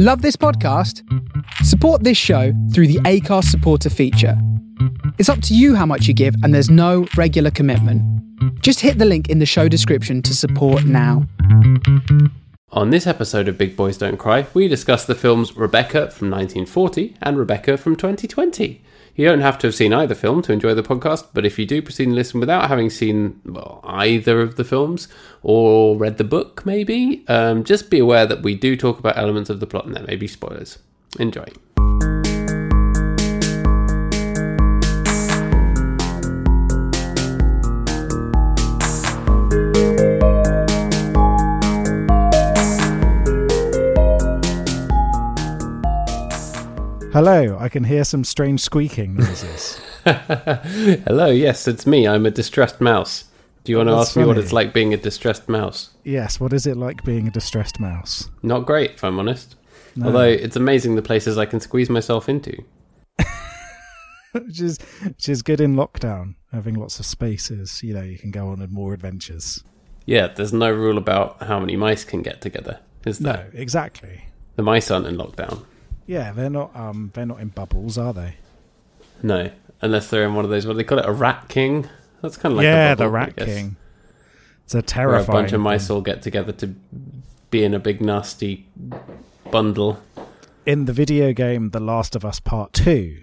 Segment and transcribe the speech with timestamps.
[0.00, 1.02] Love this podcast?
[1.64, 4.40] Support this show through the Acast supporter feature.
[5.18, 8.00] It's up to you how much you give, and there's no regular commitment.
[8.62, 11.26] Just hit the link in the show description to support now.
[12.70, 17.16] On this episode of Big Boys Don't Cry, we discuss the films Rebecca from 1940
[17.20, 18.80] and Rebecca from 2020.
[19.18, 21.66] You don't have to have seen either film to enjoy the podcast, but if you
[21.66, 25.08] do proceed and listen without having seen well, either of the films
[25.42, 29.50] or read the book, maybe, um, just be aware that we do talk about elements
[29.50, 30.78] of the plot and there may be spoilers.
[31.18, 31.46] Enjoy.
[47.18, 49.80] Hello, I can hear some strange squeaking noises.
[50.04, 52.06] Hello, yes, it's me.
[52.06, 53.24] I'm a distressed mouse.
[53.64, 55.90] Do you oh, want to That's ask me what it's like being a distressed mouse?
[56.04, 58.30] yes, what is it like being a distressed mouse?
[58.44, 59.56] Not great, if I'm honest.
[59.96, 60.06] No.
[60.06, 62.56] Although it's amazing the places I can squeeze myself into.
[64.30, 67.82] which is which is good in lockdown, having lots of spaces.
[67.82, 69.64] You know, you can go on more adventures.
[70.06, 73.50] Yeah, there's no rule about how many mice can get together, is No, there?
[73.54, 74.26] exactly.
[74.54, 75.64] The mice aren't in lockdown.
[76.08, 78.36] Yeah, they're not um they're not in bubbles, are they?
[79.22, 79.50] No,
[79.82, 80.66] unless they're in one of those.
[80.66, 81.06] What do they call it?
[81.06, 81.86] A rat king.
[82.22, 83.76] That's kind of like yeah, a the bubble, I Rat King.
[84.64, 85.26] It's a terrifying.
[85.26, 86.74] Where a bunch of mice all get together to
[87.50, 88.66] be in a big nasty
[89.50, 90.00] bundle.
[90.66, 93.18] in the video game The Last of Us Part Two.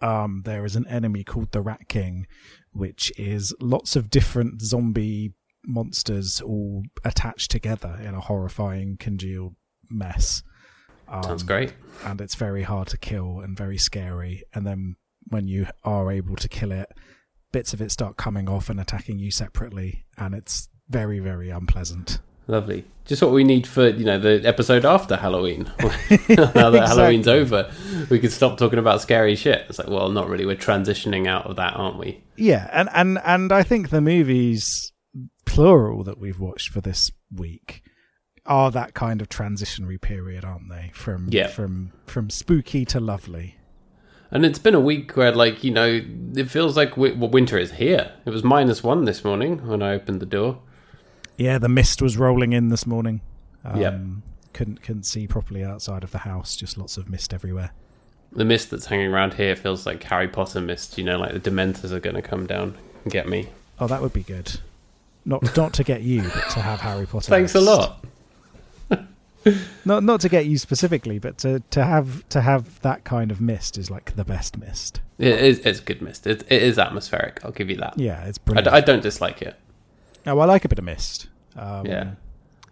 [0.00, 2.26] Um, there is an enemy called the Rat King,
[2.72, 9.54] which is lots of different zombie monsters all attached together in a horrifying congealed
[9.88, 10.42] mess.
[11.12, 11.74] Um, Sounds great.
[12.06, 14.42] and it's very hard to kill and very scary.
[14.54, 14.96] And then
[15.28, 16.90] when you are able to kill it,
[17.52, 22.18] bits of it start coming off and attacking you separately, and it's very, very unpleasant.
[22.48, 22.84] Lovely.
[23.04, 25.70] Just what we need for you know the episode after Halloween.
[25.80, 27.70] now that Halloween's over,
[28.10, 29.66] we can stop talking about scary shit.
[29.68, 30.46] It's like, well, not really.
[30.46, 32.24] We're transitioning out of that, aren't we?
[32.36, 34.92] Yeah, and and and I think the movies
[35.44, 37.82] plural that we've watched for this week
[38.46, 40.90] are that kind of transitionary period, aren't they?
[40.94, 41.46] From Yeah.
[41.48, 43.56] from from spooky to lovely.
[44.30, 46.00] And it's been a week where, like, you know,
[46.34, 48.12] it feels like well, winter is here.
[48.24, 50.58] It was minus one this morning when I opened the door.
[51.36, 53.20] Yeah, the mist was rolling in this morning.
[53.64, 54.00] Um, Yep.
[54.54, 56.56] Couldn't couldn't see properly outside of the house.
[56.56, 57.70] Just lots of mist everywhere.
[58.32, 60.98] The mist that's hanging around here feels like Harry Potter mist.
[60.98, 63.48] You know, like the Dementors are going to come down and get me.
[63.78, 64.60] Oh, that would be good.
[65.24, 67.30] Not not to get you, but to have Harry Potter.
[67.30, 68.04] Thanks a lot.
[69.84, 73.40] Not not to get you specifically, but to to have to have that kind of
[73.40, 75.00] mist is like the best mist.
[75.18, 75.58] It is.
[75.60, 76.26] It's good mist.
[76.26, 77.40] It, it is atmospheric.
[77.44, 77.98] I'll give you that.
[77.98, 78.68] Yeah, it's I, brilliant.
[78.68, 79.56] d- I don't dislike it.
[80.26, 81.28] oh, I like a bit of mist.
[81.56, 82.10] Um, Yeah.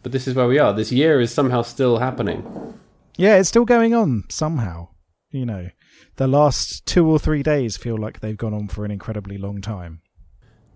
[0.03, 0.72] But this is where we are.
[0.72, 2.75] This year is somehow still happening.
[3.16, 4.88] Yeah, it's still going on somehow.
[5.31, 5.70] You know,
[6.16, 9.60] the last two or three days feel like they've gone on for an incredibly long
[9.60, 10.00] time.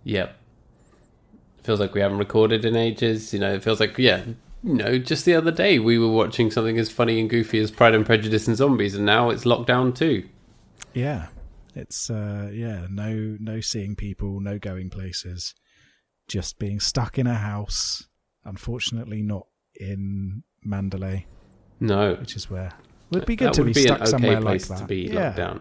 [0.04, 0.36] Yep.
[1.62, 3.32] Feels like we haven't recorded in ages.
[3.32, 4.22] You know, it feels like, yeah,
[4.72, 7.94] know, just the other day we were watching something as funny and goofy as Pride
[7.94, 10.26] and Prejudice and Zombies, and now it's lockdown too.
[10.94, 11.26] Yeah,
[11.74, 15.54] it's uh, yeah, no, no seeing people, no going places,
[16.28, 18.06] just being stuck in a house.
[18.44, 21.24] Unfortunately, not in Manderley,
[21.80, 22.14] No.
[22.14, 22.66] which is where
[23.10, 24.78] it would be good that to would be, be stuck an okay somewhere place like
[24.78, 24.84] that.
[24.84, 25.24] to be yeah.
[25.26, 25.60] locked down.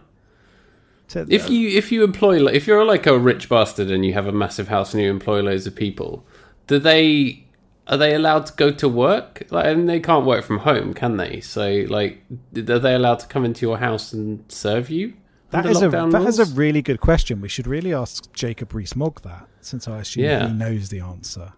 [1.10, 4.28] To- If you if you employ if you're like a rich bastard and you have
[4.28, 6.26] a massive house and you employ loads of people,
[6.68, 7.43] do they
[7.88, 9.44] are they allowed to go to work?
[9.50, 11.42] Like, and they can't work from home, can they?
[11.42, 12.24] So, like,
[12.56, 15.14] are they allowed to come into your house and serve you?
[15.52, 17.40] That is a that is a really good question.
[17.40, 20.48] We should really ask Jacob Rees-Mogg that, since I assume Yeah.
[20.48, 21.54] he knows the answer.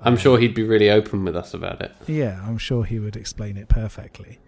[0.00, 1.92] I'm sure he'd be really open with us about it.
[2.06, 4.38] Yeah, I'm sure he would explain it perfectly.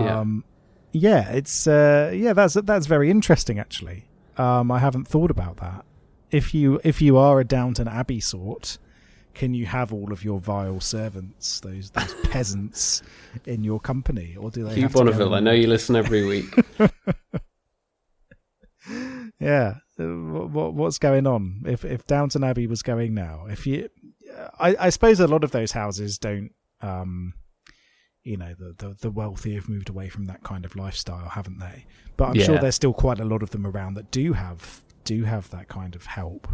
[0.00, 0.18] Yeah.
[0.20, 0.44] Um,
[0.92, 4.06] yeah, it's uh, yeah, that's that's very interesting actually.
[4.36, 5.84] Um, I haven't thought about that.
[6.30, 8.78] If you if you are a Downton Abbey sort,
[9.36, 13.02] can you have all of your vile servants, those those peasants,
[13.44, 14.74] in your company, or do they?
[14.74, 16.46] Hugh have to go Bonneville, I know you listen every week.
[19.38, 21.62] Yeah, uh, what, what's going on?
[21.66, 23.90] If if Downton Abbey was going now, if you,
[24.58, 26.52] I, I suppose a lot of those houses don't.
[26.80, 27.34] Um,
[28.22, 31.58] you know, the, the the wealthy have moved away from that kind of lifestyle, haven't
[31.58, 31.84] they?
[32.16, 35.24] But I'm sure there's still quite a lot of them around that do have do
[35.24, 36.48] have that kind of help.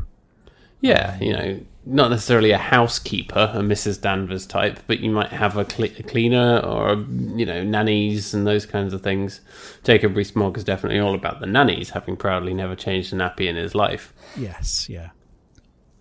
[0.82, 4.00] Yeah, you know, not necessarily a housekeeper, a Mrs.
[4.00, 6.96] Danvers type, but you might have a, cle a cleaner or,
[7.36, 9.40] you know, nannies and those kinds of things.
[9.84, 13.54] Jacob Rees-Mogg is definitely all about the nannies, having proudly never changed a nappy in
[13.54, 14.12] his life.
[14.36, 15.10] Yes, yeah.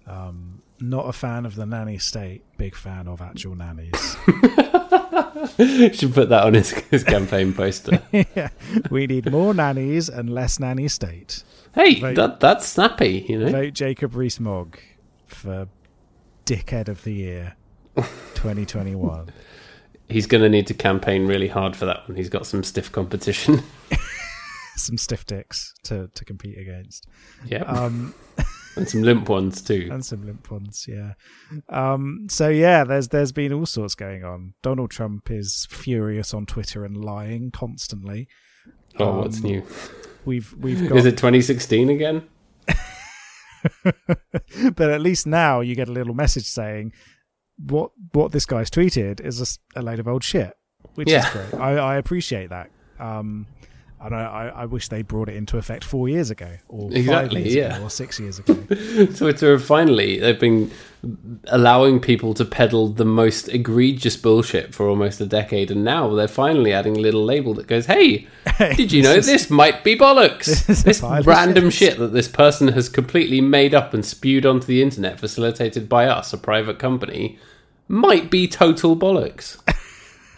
[0.07, 2.43] Um, not a fan of the nanny state.
[2.57, 4.17] Big fan of actual nannies.
[5.97, 8.01] Should put that on his, his campaign poster.
[8.11, 8.49] yeah.
[8.89, 11.43] We need more nannies and less nanny state.
[11.73, 13.49] Hey, Vote- that that's snappy, you know.
[13.51, 14.77] Vote Jacob Rees-Mogg
[15.25, 15.67] for
[16.45, 17.55] Dickhead of the Year
[17.95, 19.29] 2021.
[20.09, 22.17] He's going to need to campaign really hard for that one.
[22.17, 23.63] He's got some stiff competition.
[24.77, 27.05] Some stiff dicks to, to compete against.
[27.45, 28.15] yeah, Um,
[28.77, 29.89] and some limp ones too.
[29.91, 31.13] and some limp ones, yeah.
[31.69, 34.53] Um, so yeah, there's there's been all sorts going on.
[34.63, 38.27] Donald Trump is furious on Twitter and lying constantly.
[38.97, 39.63] Oh, what's um, new?
[40.25, 42.23] We've we've got Is it 2016 again?
[43.83, 46.93] but at least now you get a little message saying
[47.57, 50.53] what what this guy's tweeted is a load of old shit,
[50.95, 51.27] which Yeah.
[51.27, 51.61] is great.
[51.61, 52.69] I, I appreciate that.
[52.99, 53.47] Um,
[54.03, 56.97] and I, I, I wish they brought it into effect four years ago, or five
[56.97, 57.75] Exactly, years yeah.
[57.75, 58.53] ago, or six years ago.
[59.15, 60.71] Twitter have uh, finally they've been
[61.47, 66.27] allowing people to peddle the most egregious bullshit for almost a decade, and now they're
[66.27, 68.27] finally adding a little label that goes, "Hey,
[68.59, 70.65] did you know This this, might be bollocks?
[70.67, 74.65] This This random shit." shit that this person has completely made up and spewed onto
[74.67, 77.37] the internet, facilitated by us, a private company,
[77.87, 79.57] might be total bollocks."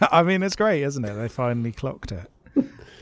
[0.12, 1.14] I mean, it's great, isn't it?
[1.14, 2.28] They finally clocked it.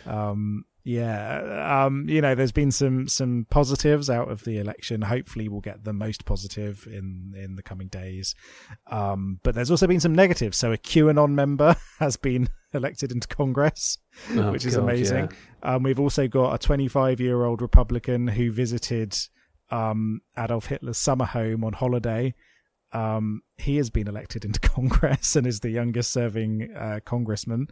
[0.07, 5.03] Um, yeah, um, you know, there's been some some positives out of the election.
[5.03, 8.35] Hopefully, we'll get the most positive in in the coming days.
[8.91, 10.59] Um, but there's also been some negatives.
[10.59, 13.99] So a QAnon member has been elected into Congress,
[14.33, 15.29] Oh, which is God, amazing.
[15.63, 15.75] yeah.
[15.75, 19.17] Um, we've also got a 25 year old Republican who visited
[19.71, 22.35] um, Adolf Hitler's summer home on holiday.
[22.93, 27.69] Um, he has been elected into Congress and is the youngest serving uh, congressman,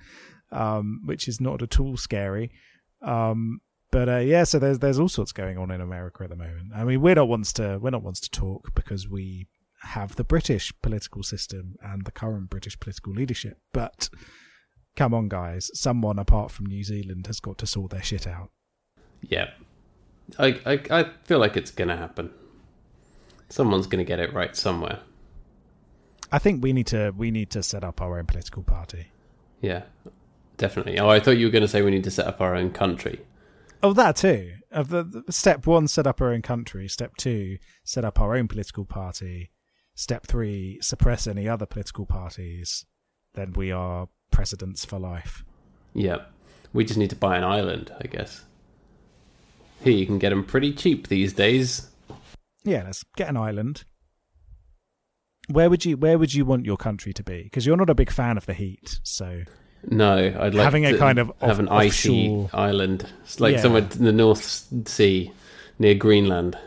[0.52, 2.50] um, which is not at all scary.
[3.02, 3.60] Um,
[3.90, 6.72] but uh, yeah, so there's there's all sorts going on in America at the moment.
[6.74, 9.48] I mean, we're not ones to we're not ones to talk because we
[9.82, 13.58] have the British political system and the current British political leadership.
[13.72, 14.10] But
[14.94, 18.50] come on, guys, someone apart from New Zealand has got to sort their shit out.
[19.22, 19.50] Yeah.
[20.38, 22.30] I, I, I feel like it's going to happen.
[23.48, 25.00] Someone's going to get it right somewhere.
[26.30, 29.08] I think we need to we need to set up our own political party.
[29.60, 29.82] Yeah,
[30.60, 30.98] definitely.
[30.98, 32.70] Oh, I thought you were going to say we need to set up our own
[32.70, 33.20] country.
[33.82, 34.52] Oh, that too.
[34.70, 36.86] Of the, the step one, set up our own country.
[36.86, 39.50] Step two, set up our own political party.
[39.94, 42.84] Step three, suppress any other political parties.
[43.34, 45.44] Then we are presidents for life.
[45.94, 46.18] Yeah.
[46.72, 48.44] We just need to buy an island, I guess.
[49.82, 51.88] Here, you can get them pretty cheap these days.
[52.64, 53.84] Yeah, let's get an island.
[55.48, 57.44] Where would you Where would you want your country to be?
[57.44, 59.42] Because you're not a big fan of the heat, so
[59.88, 63.06] No, I'd like Having a kind of have off- an icy offshore- island.
[63.22, 63.60] It's like Yeah.
[63.62, 65.32] somewhere in the North Sea
[65.78, 66.58] near Greenland.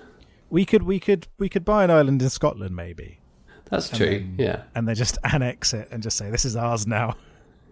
[0.49, 3.19] we could we could we could buy an island in Scotland maybe,
[3.69, 4.07] That's And true.
[4.09, 4.61] then- yeah.
[4.75, 7.15] and then just annex it and just say this is ours now.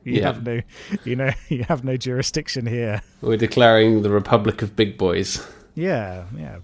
[0.04, 0.34] You Yeah.
[0.34, 0.62] have no,
[1.06, 3.04] you know, you have no jurisdiction here.
[3.22, 5.48] We're declaring the Republic of Big Boys.
[5.76, 6.58] Yeah, yeah,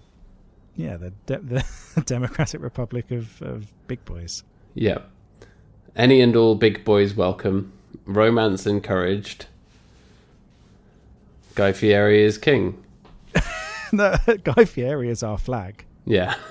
[0.74, 0.96] yeah.
[0.96, 1.38] The de-
[1.94, 4.42] the Democratic Republic of, of big boys.
[4.74, 4.98] Yeah.
[5.94, 7.72] Any and all big boys welcome.
[8.08, 9.46] Romance encouraged.
[11.54, 12.82] Guy Fieri is king.
[13.92, 15.84] no, Guy Fieri is our flag.
[16.04, 16.34] Yeah.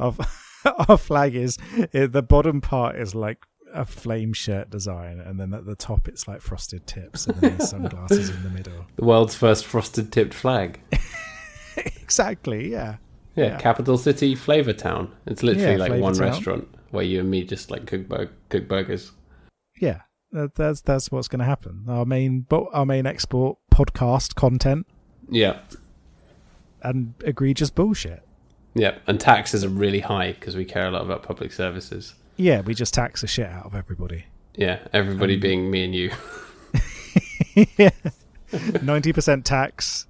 [0.00, 0.14] Our,
[0.88, 1.58] our flag is
[1.92, 3.38] eh, the bottom part is like
[3.74, 7.56] a flame shirt design, and then at the top it's like frosted tips, and then
[7.56, 8.86] there's sunglasses in the middle.
[8.94, 10.78] The world's first frosted tipped flag.
[11.76, 12.70] Exactly.
[12.70, 12.98] Yeah.
[13.34, 13.56] Yeah, Yeah.
[13.58, 15.12] capital city flavor town.
[15.26, 16.28] It's literally Yeah, like one Town.
[16.28, 19.10] restaurant where you and me just like cook bur- cook burgers.
[19.80, 20.02] Yeah.
[20.32, 21.84] That, that's that's what's going to happen.
[21.88, 24.86] Our main, our main export podcast content
[25.28, 25.58] Yeah.
[26.82, 28.22] and egregious bullshit.
[28.74, 32.14] Yeah, and taxes are really high because we care a lot about public services.
[32.36, 34.26] Yeah, we just tax the shit out of everybody.
[34.54, 36.10] Yeah, everybody Um, being me and you.
[37.78, 37.90] yeah.
[38.82, 40.06] Ninety percent tax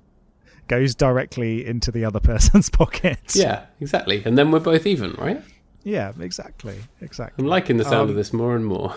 [0.66, 3.36] goes directly into the other person's pockets.
[3.36, 4.22] Yeah, exactly.
[4.24, 5.42] And then we're both even, right?
[5.84, 7.42] yeah, exactly, exactly.
[7.42, 8.94] I'm liking the sound Um, of this more and more.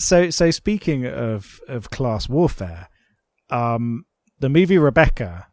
[0.00, 2.88] So, so speaking of of class warfare,
[3.50, 4.06] um,
[4.38, 5.48] the movie Rebecca,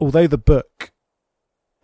[0.00, 0.92] although the book,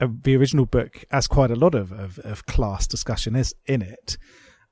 [0.01, 3.83] uh, the original book, has quite a lot of, of, of class discussion is in
[3.83, 4.17] it,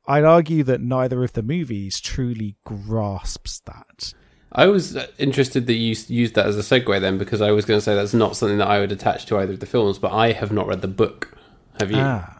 [0.06, 4.14] I'd argue that neither of the movies truly grasps that.
[4.50, 7.66] I was uh, interested that you used that as a segue then because I was
[7.66, 9.98] going to say that's not something that I would attach to either of the films,
[9.98, 11.36] but I have not read the book.
[11.78, 11.98] Have you?
[11.98, 12.38] Ah.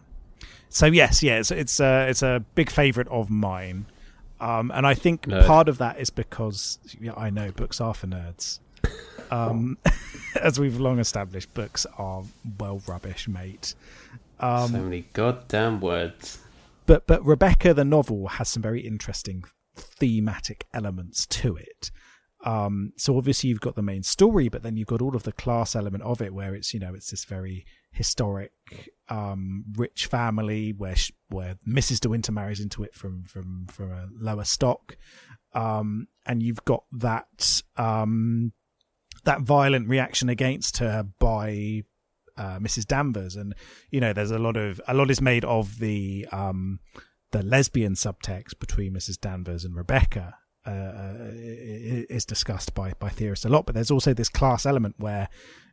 [0.71, 3.87] So yes, yeah, it's it's a it's a big favorite of mine,
[4.41, 5.47] um, and I think Nerd.
[5.47, 8.61] part of that is because yeah, I know books are for nerds.
[9.31, 9.79] Um,
[10.41, 12.23] as we've long established, books are
[12.59, 13.75] well rubbish, mate.
[14.41, 16.39] Um, so many goddamn words.
[16.87, 19.45] but but Rebecca the novel has some very interesting
[19.77, 21.91] thematic elements to it.
[22.45, 25.33] Um, so obviously you've got the main story, but then you've got all of the
[25.33, 28.53] class element of it, where it's you know it's this very historic,
[29.09, 32.01] um, rich family where sh- where Mrs.
[32.01, 34.97] De Winter marries into it from from from a lower stock,
[35.55, 38.53] um, and you've got that um,
[39.25, 41.83] that violent reaction against her by
[42.37, 42.87] uh, Mrs.
[42.87, 43.55] Danvers, and
[43.91, 46.81] you know there's a lot of a lot is made of the um,
[47.33, 49.21] the lesbian subtext between Mrs.
[49.21, 53.67] Danvers and Rebecca, uh, uh is discussed by by theorists a lot.
[53.67, 55.29] But there's also this class element where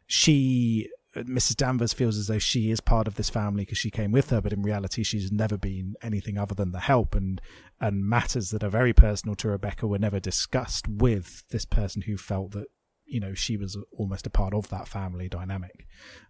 [0.07, 1.55] she, Mrs.
[1.55, 4.41] Danvers, feels as though she is part of this family because she came with her,
[4.41, 7.15] but in reality, she's never been anything other than the help.
[7.15, 7.41] And
[7.79, 12.17] and matters that are very personal to Rebecca were never discussed with this person who
[12.17, 12.67] felt that
[13.05, 15.85] you know she was almost a part of that family dynamic,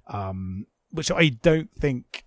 [0.07, 2.24] um, which I don't think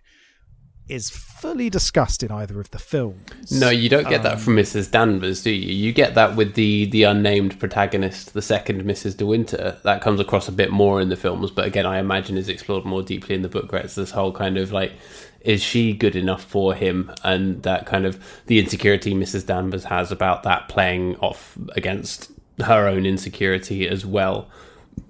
[0.88, 3.52] is fully discussed in either of the films.
[3.52, 4.90] No, you don't get um, that from Mrs.
[4.90, 5.72] Danvers, do you?
[5.72, 9.16] You get that with the the unnamed protagonist, the second Mrs.
[9.16, 9.78] De Winter.
[9.84, 12.84] That comes across a bit more in the films, but again, I imagine is explored
[12.84, 13.70] more deeply in the book.
[13.72, 14.92] Where it's this whole kind of like,
[15.40, 17.12] is she good enough for him?
[17.22, 19.46] And that kind of the insecurity Mrs.
[19.46, 22.30] Danvers has about that playing off against
[22.60, 24.48] her own insecurity as well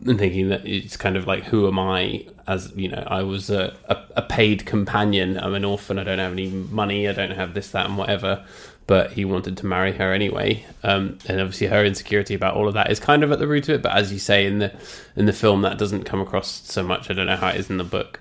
[0.06, 3.50] and thinking that it's kind of like who am i as you know i was
[3.50, 5.38] a, a, a, paid companion.
[5.38, 5.98] I'm an orphan.
[5.98, 7.08] I don't have any money.
[7.08, 8.44] I don't have this that and whatever.
[8.86, 10.64] But he wanted to marry her anyway.
[10.82, 13.68] Um, and obviously her insecurity about all of that is kind of at the root
[13.68, 13.82] of it.
[13.82, 14.72] But as you say in the
[15.16, 17.10] in the film that doesn't come across so much.
[17.10, 18.20] I don't know how it is in the book.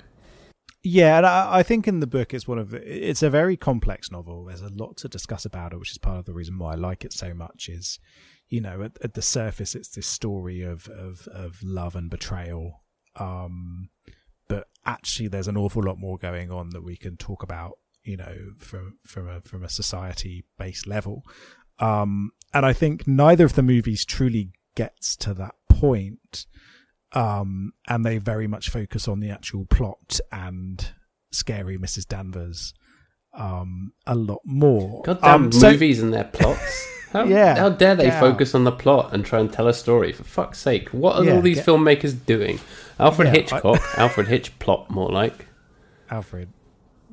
[0.84, 4.10] Yeah, and I, I, think in the book it's one of it's a very complex
[4.10, 4.46] novel.
[4.46, 6.76] There's a lot to discuss about it, which is part of the reason why I
[6.76, 7.70] like it so much.
[7.70, 8.00] Is
[8.50, 12.84] you know, at, at the surface, it's this story of of, of love and betrayal.
[13.16, 13.90] Um,
[14.48, 17.78] but actually, there's an awful lot more going on that we can talk about.
[18.04, 21.24] You know, from from a from a society based level.
[21.80, 26.46] Um, and I think neither of the movies truly gets to that point.
[27.14, 30.94] Um, and they very much focus on the actual plot and
[31.32, 32.08] scary Mrs.
[32.08, 32.74] Danvers
[33.34, 35.02] um, a lot more.
[35.04, 36.88] Goddamn um, movies and their plots.
[37.14, 38.20] How, yeah, how dare they yeah.
[38.20, 40.12] focus on the plot and try and tell a story?
[40.12, 41.66] For fuck's sake, what are yeah, all these get...
[41.66, 42.60] filmmakers doing?
[43.00, 43.98] Alfred yeah, Hitchcock, I...
[44.02, 45.48] Alfred Hitch plot more like
[46.12, 46.50] Alfred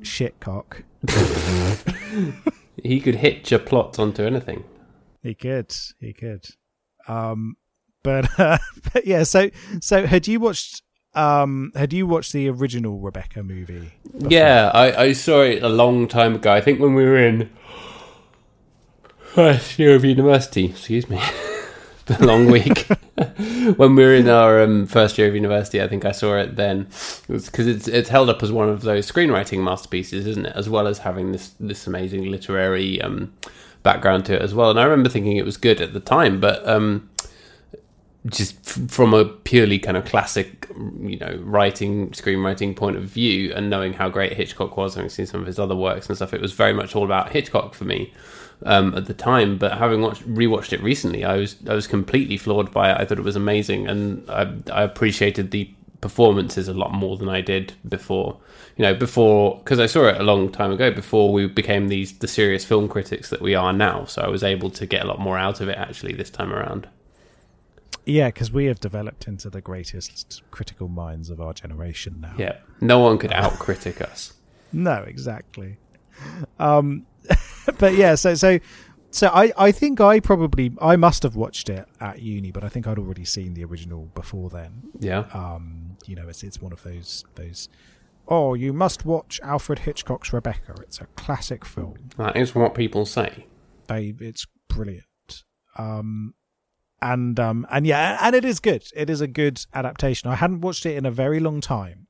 [0.01, 0.83] Shitcock.
[2.83, 4.65] he could hitch a plot onto anything.
[5.23, 6.45] He could, he could.
[7.07, 7.55] Um,
[8.03, 8.57] but, uh,
[8.93, 10.83] but yeah, so so had you watched
[11.15, 13.93] um, had you watched the original Rebecca movie?
[14.11, 14.29] Before?
[14.29, 16.51] Yeah, I, I saw it a long time ago.
[16.51, 17.49] I think when we were in
[19.35, 20.65] first year of university.
[20.65, 21.21] Excuse me.
[22.05, 22.87] the long week.
[23.77, 26.55] when we were in our um, first year of university, I think I saw it
[26.55, 26.87] then.
[27.27, 30.55] because it it's it's held up as one of those screenwriting masterpieces, isn't it?
[30.55, 33.33] As well as having this this amazing literary um,
[33.83, 34.69] background to it as well.
[34.69, 37.09] And I remember thinking it was good at the time, but um,
[38.27, 40.67] just f- from a purely kind of classic,
[40.99, 45.25] you know, writing, screenwriting point of view, and knowing how great Hitchcock was, having seen
[45.25, 47.85] some of his other works and stuff, it was very much all about Hitchcock for
[47.85, 48.13] me
[48.65, 49.57] um, at the time.
[49.57, 52.99] But having watched rewatched it recently, I was I was completely floored by it.
[52.99, 55.69] I thought it was amazing, and I, I appreciated the
[56.01, 58.39] performances a lot more than I did before.
[58.77, 60.91] You know, before because I saw it a long time ago.
[60.91, 64.43] Before we became these the serious film critics that we are now, so I was
[64.43, 66.87] able to get a lot more out of it actually this time around.
[68.05, 72.35] Yeah, because we have developed into the greatest critical minds of our generation now.
[72.37, 74.33] Yeah, no one could out critic us.
[74.73, 75.77] No, exactly.
[76.59, 77.05] Um,
[77.77, 78.59] but yeah, so so
[79.09, 82.67] so I, I think I probably I must have watched it at uni, but I
[82.67, 84.91] think I'd already seen the original before then.
[84.99, 85.27] Yeah.
[85.33, 87.69] Um, you know, it's it's one of those those.
[88.27, 90.75] Oh, you must watch Alfred Hitchcock's Rebecca.
[90.81, 92.09] It's a classic film.
[92.17, 93.45] That is what people say.
[93.87, 95.05] Babe, it's brilliant.
[95.77, 96.33] Um,
[97.01, 98.87] and um, and yeah, and it is good.
[98.95, 100.29] It is a good adaptation.
[100.29, 102.07] I hadn't watched it in a very long time,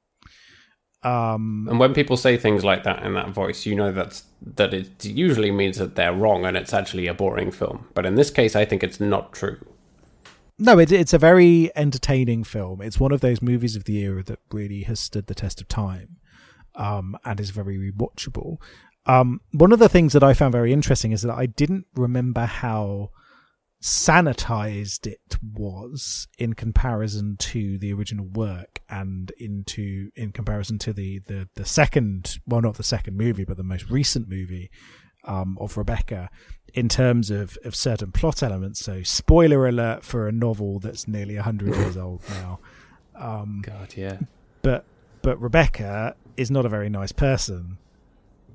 [1.05, 4.23] um, and when people say things like that in that voice, you know that's
[4.55, 7.87] that it usually means that they're wrong and it's actually a boring film.
[7.93, 9.59] But in this case, I think it's not true.
[10.57, 12.81] No, it, it's a very entertaining film.
[12.81, 15.67] It's one of those movies of the era that really has stood the test of
[15.67, 16.17] time,
[16.73, 18.57] um, and is very rewatchable.
[19.05, 22.45] Um, one of the things that I found very interesting is that I didn't remember
[22.45, 23.11] how
[23.85, 31.19] sanitized it was in comparison to the original work and into in comparison to the
[31.27, 34.71] the the second well not the second movie but the most recent movie
[35.25, 36.31] um, of Rebecca
[36.73, 38.79] in terms of of certain plot elements.
[38.79, 42.59] So spoiler alert for a novel that's nearly 100 years old now.
[43.13, 44.17] Um, god yeah.
[44.63, 44.83] but
[45.21, 47.77] but Rebecca is not a very nice person.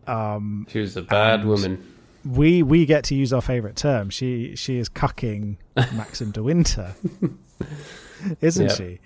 [0.09, 4.11] Um, she was a bad woman we we get to use our favorite term.
[4.11, 6.95] She she is cucking Maxim de Winter,
[8.41, 9.01] isn't she?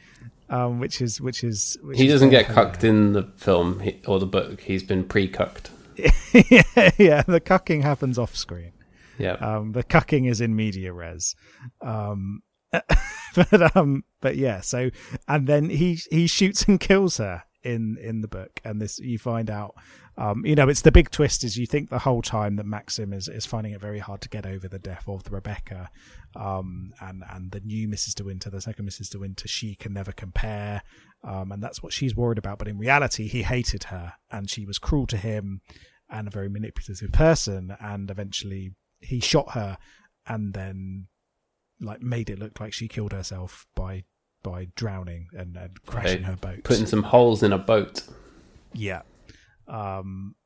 [0.51, 4.19] Um, which is which is which He doesn't get cucked in the film he- or
[4.19, 4.61] the book.
[4.61, 5.71] He's been pre-cucked.
[5.97, 8.73] yeah, yeah, the cucking happens off screen.
[9.19, 9.35] Yeah.
[9.35, 11.35] Um, the cucking is in media res.
[11.81, 12.43] Um,
[12.73, 14.61] but um, but yeah.
[14.61, 14.91] So
[15.29, 19.19] and then he he shoots and kills her in in the book, and this you
[19.19, 19.75] find out.
[20.17, 23.13] Um, you know, it's the big twist is you think the whole time that Maxim
[23.13, 25.91] is, is finding it very hard to get over the death of Rebecca,
[26.37, 28.15] um, and and the new Mrs.
[28.15, 29.11] De Winter, the second Mrs.
[29.11, 30.83] De Winter, she can never compare,
[31.25, 32.59] um, and that's what she's worried about.
[32.59, 35.63] But in reality, he hated her, and she was cruel to him,
[36.09, 39.79] and a very manipulative person, and eventually he shot her,
[40.27, 41.09] and then
[41.81, 44.05] like made it look like she killed herself by
[44.45, 46.63] by drowning and, and crashing her boat.
[46.63, 48.03] Putting some holes in a boat.
[48.73, 49.03] Yeah.
[49.67, 50.37] Um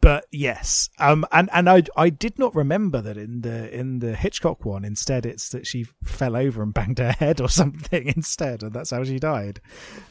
[0.00, 0.88] but yes.
[0.98, 4.84] Um and and I I did not remember that in the in the Hitchcock one
[4.84, 8.90] instead it's that she fell over and banged her head or something instead and that's
[8.90, 9.60] how she died.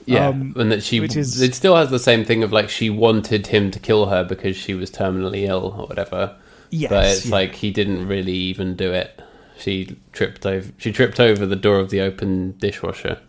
[0.06, 2.70] Yeah, Um, and that she which is- it still has the same thing of like
[2.70, 6.38] she wanted him to kill her because she was terminally ill or whatever.
[6.70, 6.90] Yes.
[6.90, 7.32] but it's yeah.
[7.32, 9.22] like he didn't really even do it.
[9.62, 10.72] She tripped over.
[10.77, 13.20] She tripped over the door of the open dishwasher.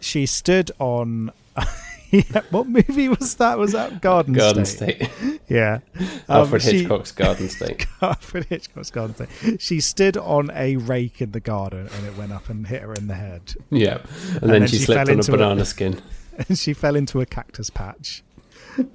[0.00, 1.30] she stood on
[2.10, 3.58] yeah, what movie was that?
[3.58, 5.02] Was that Garden, Garden State?
[5.10, 5.40] State.
[5.48, 5.80] Yeah.
[5.98, 6.08] Um,
[6.40, 7.86] Alfred she- Hitchcock's Garden State.
[8.00, 9.60] Alfred Hitchcock's Garden State.
[9.60, 12.94] She stood on a rake in the garden and it went up and hit her
[12.94, 13.54] in the head.
[13.70, 13.98] Yeah,
[14.32, 16.00] and, then, then she, she slipped on a into a- banana skin
[16.48, 18.22] And she fell into a cactus patch.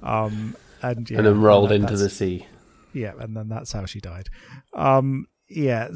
[0.02, 2.46] Um and, yeah, and then rolled that- into the sea.
[2.92, 4.28] Yeah, and then that's how she died.
[4.74, 5.88] Um yeah,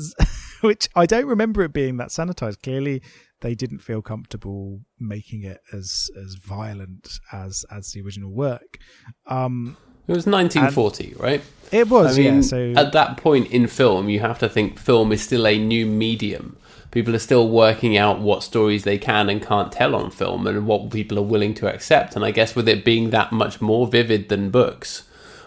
[0.64, 2.62] which I don't remember it being that sanitized.
[2.62, 3.02] Clearly
[3.40, 8.78] they didn't feel comfortable making it as as violent as as the original work.
[9.26, 9.76] Um
[10.08, 11.42] It was 1940, right?
[11.72, 14.78] it was I mean, yeah, so at that point in film, you have to think
[14.78, 16.56] film is still a new medium.
[16.90, 20.66] People are still working out what stories they can and can't tell on film and
[20.66, 22.14] what people are willing to accept.
[22.14, 25.02] And I guess with it being that much more vivid than books,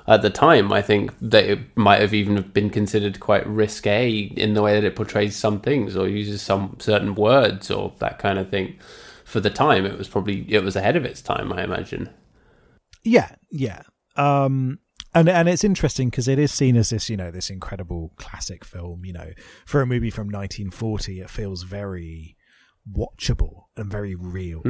[0.07, 4.53] at the time, I think that it might have even been considered quite risque in
[4.53, 8.39] the way that it portrays some things or uses some certain words or that kind
[8.39, 8.77] of thing.
[9.25, 12.09] For the time, it was probably it was ahead of its time, I imagine.
[13.03, 13.81] Yeah, yeah.
[14.15, 14.79] Um
[15.13, 18.63] and and it's interesting because it is seen as this, you know, this incredible classic
[18.63, 19.31] film, you know.
[19.65, 22.36] For a movie from 1940, it feels very
[22.93, 24.61] watchable and very real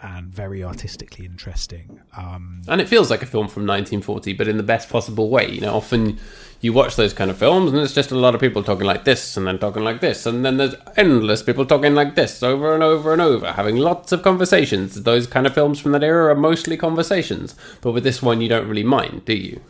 [0.00, 2.00] and very artistically interesting.
[2.16, 5.50] Um And it feels like a film from 1940, but in the best possible way.
[5.50, 6.18] You know, often
[6.60, 9.04] you watch those kind of films and it's just a lot of people talking like
[9.04, 12.74] this and then talking like this, and then there's endless people talking like this over
[12.74, 15.02] and over and over, having lots of conversations.
[15.02, 18.48] Those kind of films from that era are mostly conversations, but with this one, you
[18.48, 19.60] don't really mind, do you?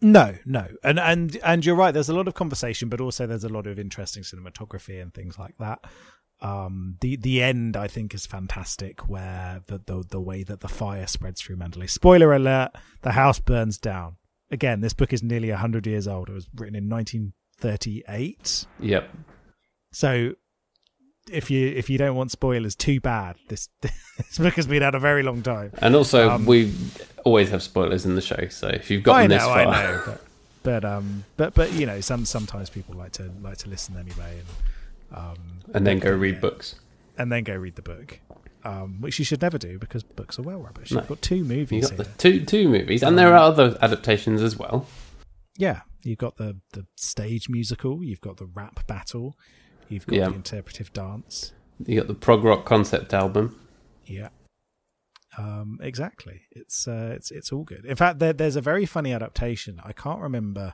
[0.00, 0.68] no, no.
[0.82, 3.66] And and and you're right, there's a lot of conversation, but also there's a lot
[3.66, 5.80] of interesting cinematography and things like that.
[6.40, 10.68] Um the the end I think is fantastic where the the, the way that the
[10.68, 11.88] fire spreads through Manderley.
[11.88, 12.70] Spoiler alert,
[13.02, 14.16] the house burns down.
[14.50, 16.28] Again, this book is nearly 100 years old.
[16.28, 18.66] It was written in 1938.
[18.80, 19.10] Yep.
[19.90, 20.34] So
[21.30, 24.94] if you if you don't want spoilers too bad, this this book has been out
[24.94, 25.72] a very long time.
[25.78, 26.72] And also, Um, we
[27.24, 30.02] always have spoilers in the show, so if you've gotten know, this far, I know,
[30.06, 30.24] but,
[30.62, 34.38] but um, but but you know, some sometimes people like to like to listen anyway,
[34.38, 34.46] and
[35.14, 36.76] um, and then go read books.
[37.18, 38.20] and then go read the book,
[38.64, 40.90] um, which you should never do because books are well rubbish.
[40.92, 41.00] No.
[41.00, 44.56] You've got two movies got the two two movies, and there are other adaptations as
[44.58, 44.86] well.
[45.58, 49.36] Yeah, you've got the the stage musical, you've got the rap battle,
[49.88, 50.28] you've got Yeah.
[50.28, 51.52] the interpretive dance.
[51.84, 53.58] You got the prog rock concept album.
[54.06, 54.28] Yeah.
[55.38, 56.42] Um, exactly.
[56.52, 57.84] It's uh, it's it's all good.
[57.84, 59.80] In fact, there, there's a very funny adaptation.
[59.84, 60.72] I can't remember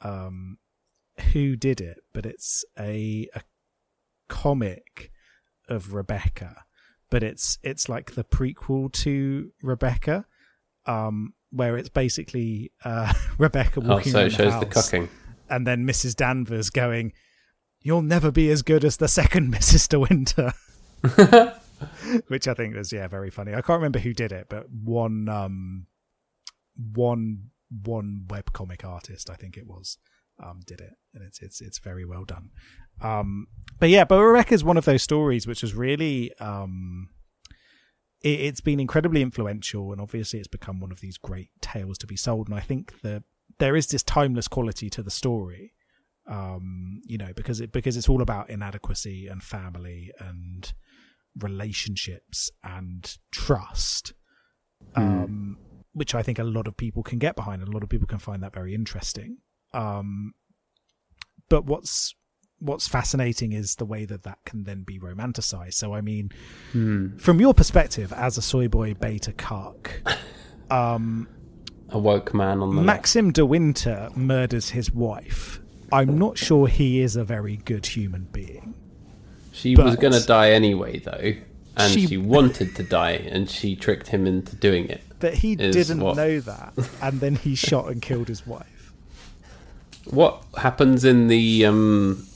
[0.00, 0.56] um,
[1.32, 3.42] who did it, but it's a a
[4.28, 5.10] comic
[5.68, 6.64] of Rebecca,
[7.10, 10.26] but it's it's like the prequel to Rebecca,
[10.86, 15.08] um, where it's basically uh, Rebecca Oh, walking so around it shows the, the house,
[15.48, 16.14] and then Mrs.
[16.16, 17.12] Danvers going,
[17.80, 19.88] "You'll never be as good as the second Mrs.
[19.88, 20.52] De Winter."
[22.28, 23.52] which I think was yeah very funny.
[23.52, 25.86] I can't remember who did it, but one um
[26.76, 27.50] one
[27.82, 29.98] one webcomic artist I think it was
[30.42, 32.50] um did it, and it's it's it's very well done.
[33.00, 33.46] Um,
[33.78, 37.08] but yeah, but is one of those stories which was really um
[38.22, 42.06] it, it's been incredibly influential, and obviously it's become one of these great tales to
[42.06, 42.48] be sold.
[42.48, 43.22] And I think that
[43.58, 45.74] there is this timeless quality to the story
[46.26, 50.72] um you know because it because it's all about inadequacy and family and
[51.40, 54.14] relationships and trust
[54.94, 55.58] um
[55.92, 58.06] which i think a lot of people can get behind and a lot of people
[58.06, 59.38] can find that very interesting
[59.74, 60.32] um
[61.50, 62.14] but what's
[62.60, 65.74] what's fascinating is the way that that can then be romanticized.
[65.74, 66.30] So I mean,
[66.72, 67.16] Hmm.
[67.18, 70.00] from your perspective as a soy boy beta cuck,
[70.70, 71.28] um,
[71.90, 72.86] A woke man on the left.
[72.86, 75.60] Maxim de Winter murders his wife.
[75.92, 78.74] I'm not sure he is a very good human being.
[79.52, 81.34] She was going to die anyway, though,
[81.76, 82.16] and She- she...
[82.16, 85.02] wanted to die, and she tricked him into doing it.
[85.20, 86.16] But he didn't what?
[86.16, 88.66] know that, and then he shot and killed his wife.
[90.06, 92.26] What happens in the um,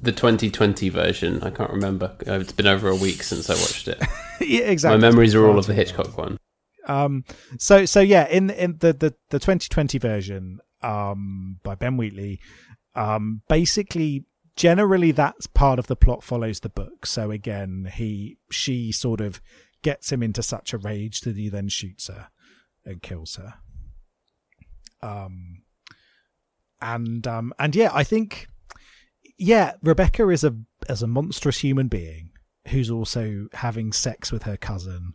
[0.00, 1.42] the 2020 version?
[1.42, 2.12] I can't remember.
[2.26, 4.00] Uh, It's been over a week since I watched it.
[4.40, 4.98] yeah, exactly.
[4.98, 6.38] My memories are all of the Hitchcock one.
[6.86, 7.24] Um,
[7.58, 12.40] so so yeah, in in the the, the 2020 version, um, by Ben Wheatley,
[12.94, 14.24] um, basically
[14.56, 17.06] generally that's part of the plot follows the book.
[17.06, 19.40] So again, he she sort of
[19.82, 22.28] gets him into such a rage that he then shoots her
[22.84, 23.54] and kills her.
[25.02, 25.59] Um,
[26.82, 28.48] and um, and yeah, I think
[29.38, 30.54] yeah, Rebecca is a
[30.88, 32.30] as a monstrous human being
[32.68, 35.12] who's also having sex with her cousin.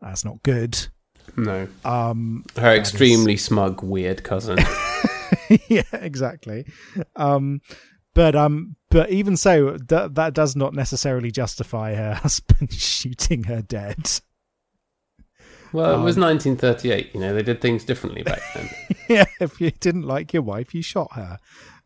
[0.00, 0.88] That's not good.
[1.36, 4.58] No, Um, her is- extremely smug, weird cousin.
[5.68, 6.64] yeah, exactly.
[7.16, 7.60] Um,
[8.14, 13.60] but um, but even so, th- that does not necessarily justify her husband shooting her
[13.62, 14.20] dead.
[15.72, 17.14] Well, it was Um, 1938.
[17.14, 18.68] You know, they did things differently back then.
[19.08, 21.38] yeah, if you didn't like your wife, you shot her.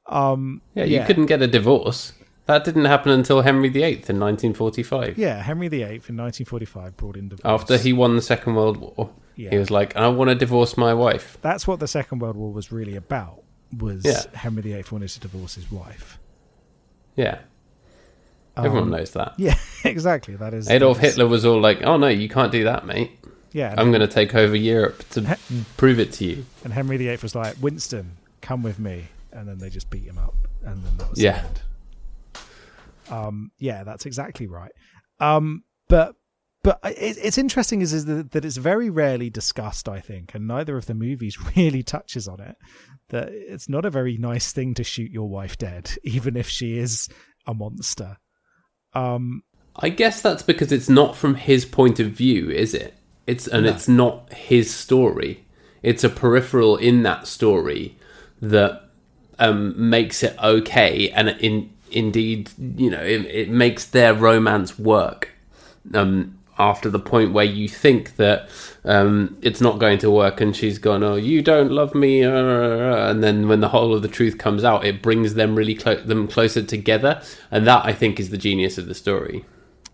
[0.06, 2.12] Um, Yeah, you couldn't get a divorce.
[2.46, 5.16] That didn't happen until Henry VIII in 1945.
[5.16, 7.44] Yeah, Henry VIII in 1945 brought in divorce.
[7.44, 10.76] After he won the Second World War, yeah, he was like, "I want to divorce
[10.76, 13.42] my wife." that's what the Second World War was really about.
[13.78, 14.22] Was Yeah.
[14.34, 16.18] Henry VIII wanted to divorce his wife?
[17.16, 17.38] Yeah,
[18.56, 19.34] everyone Um, knows that.
[19.38, 20.34] Yeah, exactly.
[20.36, 23.12] That is Adolf Hitler was all like, "Oh no, you can't do that, mate.
[23.52, 25.38] Yeah, I'm going to take over Europe to
[25.76, 29.04] prove it to you." And Henry VIII was like, Winston, come with me.
[29.32, 30.34] And then they just beat him up.
[30.62, 31.42] And then that was Yeah.
[33.08, 34.72] Um, yeah, that's exactly right.
[35.20, 36.14] Um, but
[36.62, 40.46] but it, it's interesting is, is that, that it's very rarely discussed, I think, and
[40.46, 42.56] neither of the movies really touches on it.
[43.08, 46.78] That it's not a very nice thing to shoot your wife dead, even if she
[46.78, 47.08] is
[47.46, 48.18] a monster.
[48.94, 49.42] Um,
[49.74, 52.94] I guess that's because it's not from his point of view, is it?
[53.26, 53.70] It's and No.
[53.70, 55.44] it's not his story.
[55.82, 57.96] It's a peripheral in that story
[58.40, 58.82] that
[59.38, 65.30] um, makes it okay, and in indeed, you know, it, it makes their romance work.
[65.94, 68.48] Um, after the point where you think that
[68.84, 73.10] um, it's not going to work, and she's gone, "Oh, you don't love me," uh,
[73.10, 76.02] and then when the whole of the truth comes out, it brings them really clo-
[76.02, 79.44] them closer together, and that I think is the genius of the story.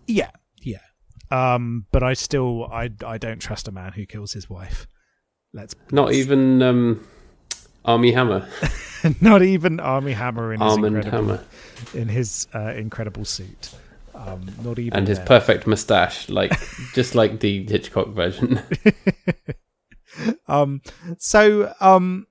[0.07, 0.38] yeah, yeah.
[1.31, 4.87] Um, but I still, I, I don't trust a man who kills his wife.
[5.53, 7.07] Let's Not even um,
[7.85, 8.47] Armie Hammer,
[9.21, 11.45] not even Armie Hammer in his Armand incredible Hammer,
[11.93, 13.71] in his uh, incredible suit.
[14.13, 15.27] Um, not even and his then.
[15.27, 16.51] perfect moustache, like
[16.93, 18.61] just like the Hitchcock version.
[20.47, 20.81] um,
[21.17, 22.27] so um,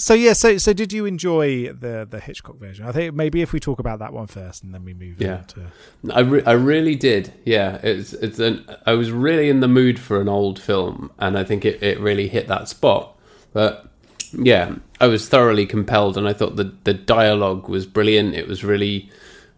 [0.00, 2.86] so yeah, so so did you enjoy the the Hitchcock version?
[2.86, 5.36] I think maybe if we talk about that one first, and then we move Yeah.
[5.36, 5.66] on to
[6.14, 7.32] I, re- I really did.
[7.44, 8.64] Yeah, it's it's an.
[8.86, 12.00] I was really in the mood for an old film, and I think it, it
[12.00, 13.16] really hit that spot.
[13.52, 13.86] But
[14.32, 18.34] yeah, I was thoroughly compelled, and I thought the the dialogue was brilliant.
[18.34, 19.10] It was really,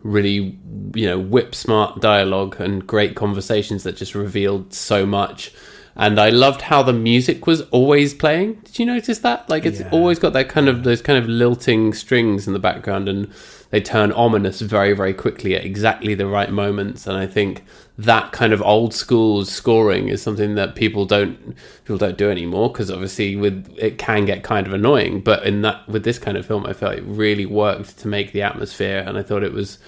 [0.02, 0.58] really
[0.94, 5.52] you know whip smart dialogue and great conversations that just revealed so much.
[5.94, 8.54] And I loved how the music was always playing.
[8.64, 9.48] Did you notice that?
[9.50, 9.90] Like it's Yeah.
[9.92, 13.28] always got that kind of those kind of lilting strings in the background, and
[13.70, 17.06] they turn ominous very, very quickly at exactly the right moments.
[17.06, 17.62] And I think
[17.98, 22.70] that kind of old school scoring is something that people don't people don't do anymore
[22.72, 25.20] because obviously with it can get kind of annoying.
[25.20, 28.32] But in that with this kind of film, I felt it really worked to make
[28.32, 29.78] the atmosphere, and I thought it was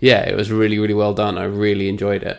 [0.00, 1.38] yeah, it was really, really well done.
[1.38, 2.38] I really enjoyed it.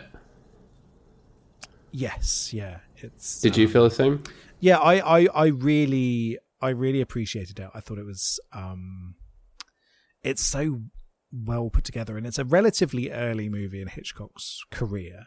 [1.90, 2.78] yes, yeah.
[3.02, 4.22] It's Did you um, feel the same?
[4.60, 7.68] Yeah, I, I, I really, I really appreciated it.
[7.74, 9.14] I thought it was, um,
[10.22, 10.80] it's so
[11.32, 15.26] well put together, and it's a relatively early movie in Hitchcock's career.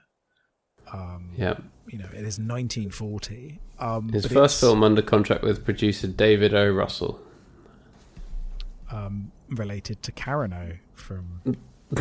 [0.91, 1.57] Um, Yeah.
[1.87, 3.59] you know, it is 1940.
[3.79, 6.69] Um, His first film under contract with producer David O.
[6.71, 7.19] Russell.
[8.91, 11.41] um, related to Carano from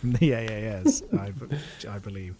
[0.00, 1.02] from the AAS,
[1.88, 2.38] I believe.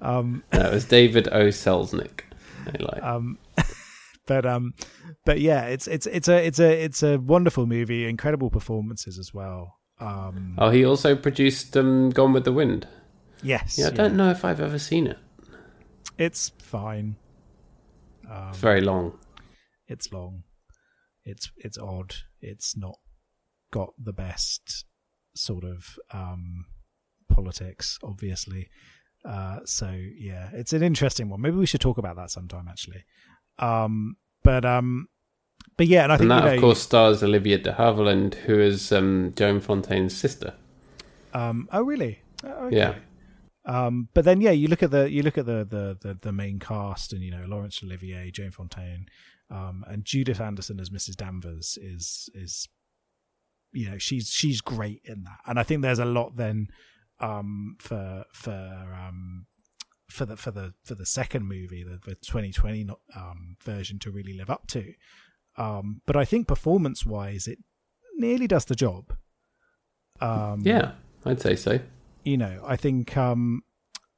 [0.00, 1.48] Um, it was David O.
[1.48, 2.20] Selznick.
[2.66, 3.02] I like.
[3.02, 3.38] um
[4.26, 4.72] but um
[5.26, 9.34] but yeah it's it's it's a it's a it's a wonderful movie incredible performances as
[9.34, 12.88] well um oh, he also produced um, Gone with the Wind.
[13.42, 15.18] yes Yeah, I don't know if I've ever seen it.
[16.16, 17.16] it's fine
[18.30, 19.18] um, It's very long.
[19.88, 20.44] it's long
[21.26, 22.96] it's it's odd it's not
[23.70, 24.86] got the best
[25.36, 26.64] sort of um,
[27.44, 28.70] politics, obviously.
[29.24, 31.40] Uh, so yeah, it's an interesting one.
[31.40, 33.04] Maybe we should talk about that sometime, actually.
[33.58, 35.08] Um, but um,
[35.76, 38.34] but yeah, and I think and that you know, of course stars Olivia de Havilland,
[38.34, 40.54] who is um, Joan Fontaine's sister.
[41.32, 42.20] Um, oh really?
[42.44, 42.76] Oh, okay.
[42.76, 42.94] Yeah.
[43.66, 46.32] Um, but then yeah, you look at the you look at the the the, the
[46.32, 49.06] main cast, and you know Laurence Olivier, Joan Fontaine,
[49.50, 51.16] um, and Judith Anderson as Mrs.
[51.16, 52.68] Danvers is is
[53.72, 56.68] you know she's she's great in that, and I think there's a lot then
[57.20, 59.46] um, for for um,
[60.10, 64.34] for the for the for the second movie, the, the 2020 um, version, to really
[64.36, 64.92] live up to.
[65.56, 67.58] Um, but I think performance wise, it
[68.16, 69.16] nearly does the job.
[70.20, 70.92] Um, Yeah,
[71.24, 71.80] I'd say so.
[72.24, 73.62] you know, I think um,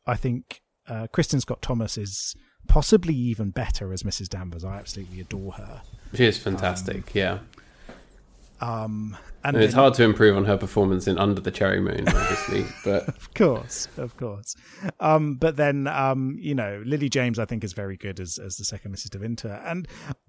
[0.07, 2.35] I think uh, Kristin Scott Thomas is
[2.69, 4.29] possibly even better as Mrs.
[4.29, 4.65] Danvers.
[4.65, 5.83] I absolutely adore her.
[6.15, 7.15] She is fantastic.
[7.15, 7.41] yeah,
[8.61, 11.81] Um, and and it's then- hard to improve on her performance in Under the Cherry
[11.81, 12.65] Moon, obviously.
[12.85, 14.57] but of course, of course.
[15.01, 18.57] Um, but then, um, you know, Lily James, I think, is very good as as
[18.57, 19.11] the second Mrs.
[19.11, 19.87] De Winter, and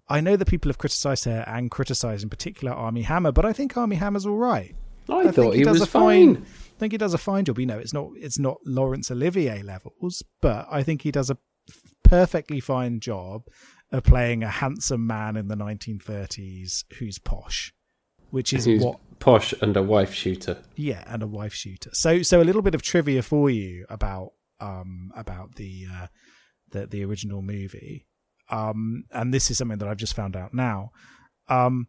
[0.09, 3.53] I know that people have criticised her and criticised in particular Armie Hammer, but I
[3.53, 4.75] think Armie Hammer's all right.
[5.09, 6.45] I, think thought he, does was a fine.
[6.45, 7.59] I think he does a fine job.
[7.59, 11.37] You know, it's not it's not Laurence Olivier levels, but I think he does a
[12.03, 13.47] perfectly fine job
[13.91, 17.73] of playing a handsome man in the 1930s who's posh,
[18.31, 20.57] which is Who's what posh and a wife shooter.
[20.75, 21.89] yeah, and a wife shooter.
[21.93, 26.07] So so a little bit of trivia for you about um about the uh
[26.71, 28.05] the the original movie.
[28.49, 30.91] Um and this is something that I've just found out now.
[31.47, 31.87] Um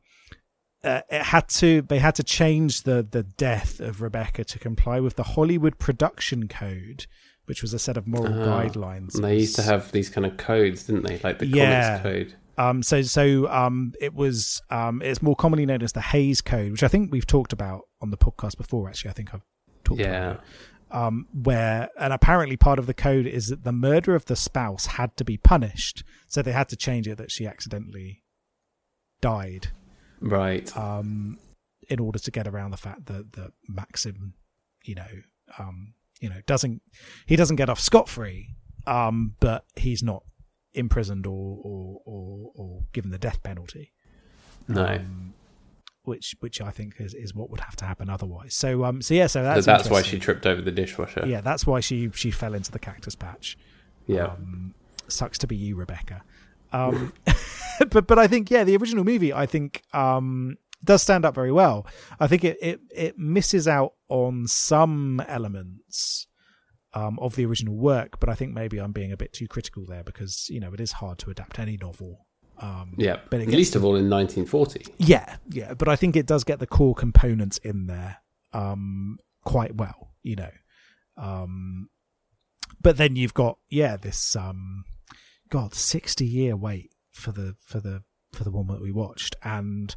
[0.84, 5.00] uh, it had to they had to change the the death of Rebecca to comply
[5.00, 7.06] with the Hollywood production code,
[7.46, 9.16] which was a set of moral Ah, guidelines.
[9.16, 11.18] And they used to have these kind of codes, didn't they?
[11.18, 11.98] Like the Yeah.
[12.00, 12.34] comics code.
[12.58, 16.72] Um, so so um, it was um, it's more commonly known as the Hays Code,
[16.72, 18.88] which I think we've talked about on the podcast before.
[18.88, 19.44] Actually, I think I've
[19.84, 20.30] talked Yeah.
[20.32, 20.40] about it.
[20.90, 24.86] Um, where and apparently part of the code is that the murder of the spouse
[24.86, 28.24] had to be punished, so they had to change it that she accidentally
[29.20, 29.68] died
[30.20, 30.74] Right.
[30.76, 31.38] um,
[31.90, 34.34] in order to get around the fact that that Maxim,
[34.84, 35.08] you know,
[35.58, 36.82] um, you know, doesn't
[37.26, 38.54] he doesn't get off scot free,
[38.86, 40.22] um, but he's not
[40.74, 43.92] imprisoned or or or, or given the death penalty,
[44.66, 44.84] no.
[44.84, 45.34] um,
[46.04, 48.54] which which I think is, is what would have to happen otherwise.
[48.54, 51.24] So um, so yeah, so so that's that's why she tripped over the dishwasher.
[51.26, 53.58] yeah, that's why she she fell into the cactus patch.
[54.06, 54.26] Yeah.
[54.26, 54.74] Um,
[55.08, 56.22] sucks to be you, Rebecca.
[56.72, 57.12] Um,
[57.90, 61.52] but but I think yeah, the original movie I think um, does stand up very
[61.52, 61.86] well.
[62.20, 66.27] I think it it, it misses out on some elements
[66.94, 69.84] um, of the original work, but I think maybe I'm being a bit too critical
[69.86, 72.26] there because you know it is hard to adapt any novel.
[72.60, 73.20] Um, yeah.
[73.30, 74.94] but gets Least of all in 1940.
[74.98, 78.16] yeah, yeah, but I think it does get the core components in there
[78.52, 80.50] um, quite well, you know.
[81.16, 81.88] Um,
[82.80, 84.84] but then you've got yeah this um,
[85.50, 89.94] God sixty year wait for the for the for the one that we watched, and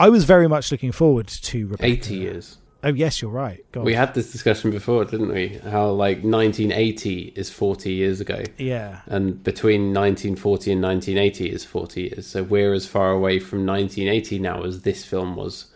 [0.00, 1.84] I was very much looking forward to Rebecca.
[1.84, 2.58] 80 years.
[2.82, 3.64] Oh yes, you're right.
[3.72, 3.84] God.
[3.84, 5.48] We had this discussion before, didn't we?
[5.70, 12.00] How like 1980 is 40 years ago, yeah, and between 1940 and 1980 is 40
[12.02, 12.26] years.
[12.26, 15.66] So we're as far away from 1980 now as this film was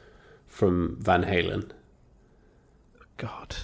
[0.46, 1.70] from Van Halen.
[3.18, 3.56] God.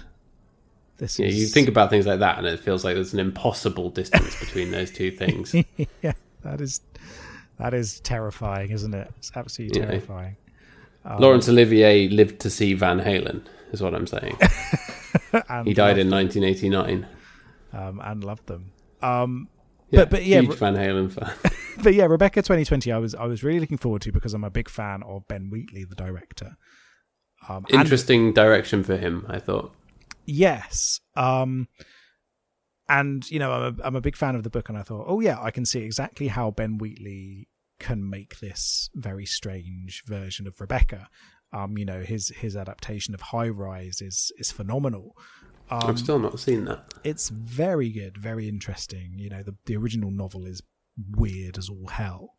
[0.98, 3.20] This Yeah, is you think about things like that, and it feels like there's an
[3.20, 5.54] impossible distance between those two things.
[6.02, 6.82] yeah, that is
[7.58, 9.10] that is terrifying, isn't it?
[9.16, 10.00] It's absolutely Yeah.
[11.04, 14.36] Um, Laurence Olivier lived to see Van Halen, is what I'm saying.
[15.48, 17.06] and He died in them, 1989.
[17.72, 18.72] um, and loved them.
[19.02, 19.48] Um,
[19.90, 21.32] Yeah, But- but yeah, huge Van Halen fan.
[21.82, 24.50] but yeah, Rebecca 2020, I was I was really looking forward to because I'm a
[24.50, 26.56] big fan of Ben Wheatley, the director.
[27.48, 29.74] Um, and- Interesting direction for him, I thought.
[30.26, 31.66] yes, um,
[32.88, 35.06] and you know I'm a, I'm a big fan of the book, and I thought,
[35.08, 37.48] oh yeah, I can see exactly how Ben Wheatley
[37.80, 41.08] can make this very strange version of Rebecca.
[41.52, 45.16] Um, you know his his adaptation of High Rise is is phenomenal.
[45.68, 46.94] Um, I've still not seen that.
[47.04, 49.14] it's very good, very interesting.
[49.16, 50.62] You know, the the original novel is
[51.16, 52.34] weird as all hell,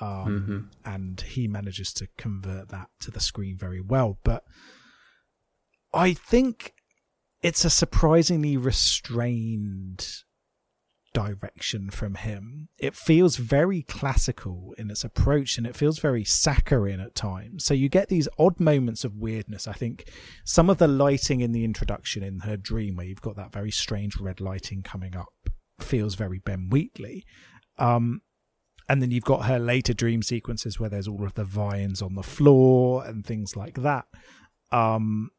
[0.00, 4.18] um, and he manages to convert that to the screen very well.
[4.24, 4.44] But
[5.94, 6.74] I think
[7.42, 10.06] it's a surprisingly restrained
[11.12, 12.68] direction from him.
[12.78, 17.64] It feels very classical in its approach and it feels very saccharine at times.
[17.64, 19.68] So you get these odd moments of weirdness.
[19.68, 20.08] I think
[20.44, 23.70] some of the lighting in the introduction in her dream, where you've got that very
[23.70, 25.32] strange red lighting coming up,
[25.80, 27.24] feels very Ben Wheatley.
[27.78, 28.22] Um,
[28.88, 32.14] and then you've got her later dream sequences where there's all of the vines on
[32.14, 34.06] the floor and things like that.
[34.70, 35.30] Um,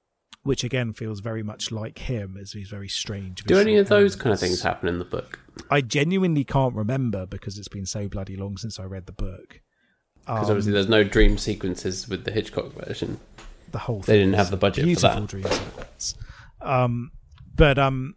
[0.44, 3.44] which again feels very much like him, as he's very strange.
[3.44, 5.40] Do any of those kind of things happen in the book?
[5.72, 9.62] I genuinely can't remember because it's been so bloody long since I read the book.
[10.26, 13.20] Because Um, obviously there's no dream sequences with the Hitchcock version.
[13.72, 15.28] the whole They didn't have the budget for that.
[15.28, 16.16] dream sequence.
[16.62, 17.12] Um,
[17.56, 18.16] but um,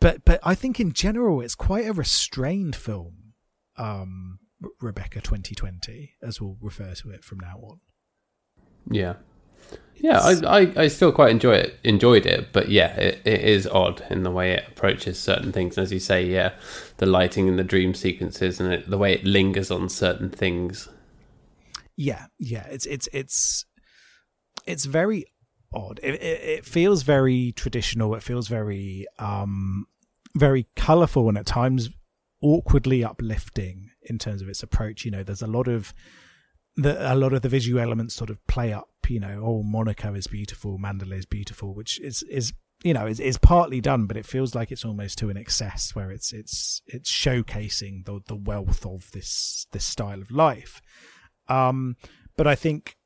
[0.00, 3.32] but but I think in general it's quite a restrained film.
[3.76, 4.38] Um,
[4.80, 7.80] Rebecca 2020, as we'll refer to it from now on.
[8.90, 9.14] Yeah.
[10.02, 11.78] Yeah, I, I, I still quite enjoy it.
[11.84, 15.76] Enjoyed it, but yeah, it, it is odd in the way it approaches certain things.
[15.76, 16.52] As you say, yeah,
[16.96, 20.88] the lighting and the dream sequences, and it, the way it lingers on certain things.
[21.96, 23.66] Yeah, yeah, it's it's it's
[24.66, 25.26] it's very
[25.74, 26.00] odd.
[26.02, 28.14] It, it, it feels very traditional.
[28.14, 29.86] It feels very um
[30.34, 31.90] very colorful and at times
[32.42, 35.04] awkwardly uplifting in terms of its approach.
[35.04, 35.92] You know, there's a lot of
[36.82, 38.88] the a lot of the visual elements sort of play up.
[39.08, 42.52] You know, oh, Monaco is beautiful, Manderley is beautiful, which is is
[42.84, 45.94] you know is, is partly done, but it feels like it's almost to an excess
[45.94, 50.80] where it's it's it's showcasing the the wealth of this this style of life.
[51.48, 51.96] Um,
[52.36, 52.96] but I think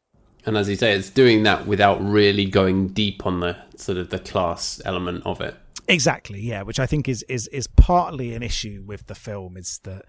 [0.47, 4.11] And as you say, it's doing that without really going deep on the sort of
[4.11, 5.57] the class element of it.
[5.89, 9.81] Exactly, yeah, which I think is is is partly an issue with the film is
[9.85, 10.05] that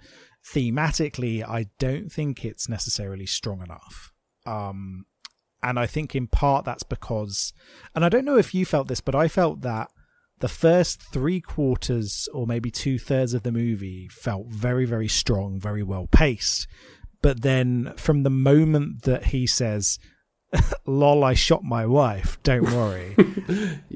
[0.54, 4.12] thematically I don't think it's necessarily strong enough.
[4.46, 5.06] Um
[5.64, 7.54] and I think in part that's because
[7.96, 9.90] and I don't know if you felt this, but I felt that
[10.40, 15.60] the first three quarters or maybe two thirds of the movie felt very, very strong,
[15.60, 16.68] very well paced.
[17.22, 19.98] But then from the moment that he says,
[20.86, 23.16] lol, I shot my wife, don't worry.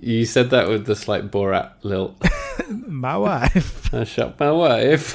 [0.02, 2.24] You said that with the slight Borat lilt.
[2.70, 3.94] my wife.
[3.94, 5.14] I shot my wife.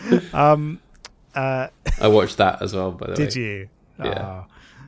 [0.32, 0.80] Um,
[1.34, 1.68] uh,
[2.00, 3.16] I watched that as well, by the way.
[3.16, 3.68] did you?
[3.98, 4.20] Yeah.
[4.20, 4.46] Ah.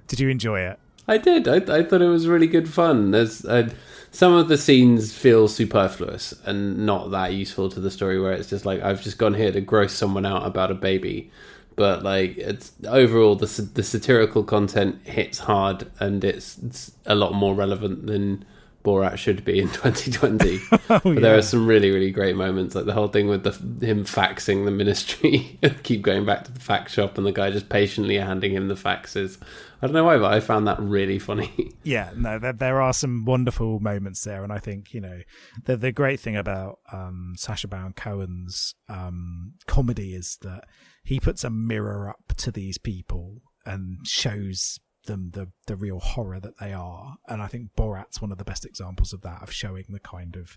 [0.08, 0.78] did you enjoy it?
[1.06, 1.46] I did.
[1.48, 3.10] I, I thought it was really good fun.
[3.10, 3.70] There's uh,
[4.10, 8.20] some of the scenes feel superfluous and not that useful to the story.
[8.20, 11.30] Where it's just like I've just gone here to gross someone out about a baby,
[11.76, 17.34] but like it's overall the the satirical content hits hard and it's, it's a lot
[17.34, 18.44] more relevant than
[18.84, 20.60] Borat should be in 2020.
[20.70, 21.28] but there Oh, yeah.
[21.30, 23.52] are some really really great moments, like the whole thing with the
[23.86, 25.58] him faxing the ministry.
[25.82, 28.74] Keep going back to the fax shop and the guy just patiently handing him the
[28.74, 29.38] faxes.
[29.82, 31.72] I don't know why, but I found that really funny.
[31.82, 35.20] Yeah, no, there, there are some wonderful moments there, and I think you know
[35.64, 40.64] the the great thing about um, Sacha Baron Cohen's um, comedy is that
[41.02, 46.40] he puts a mirror up to these people and shows them the the real horror
[46.40, 49.52] that they are, and I think Borat's one of the best examples of that of
[49.52, 50.56] showing the kind of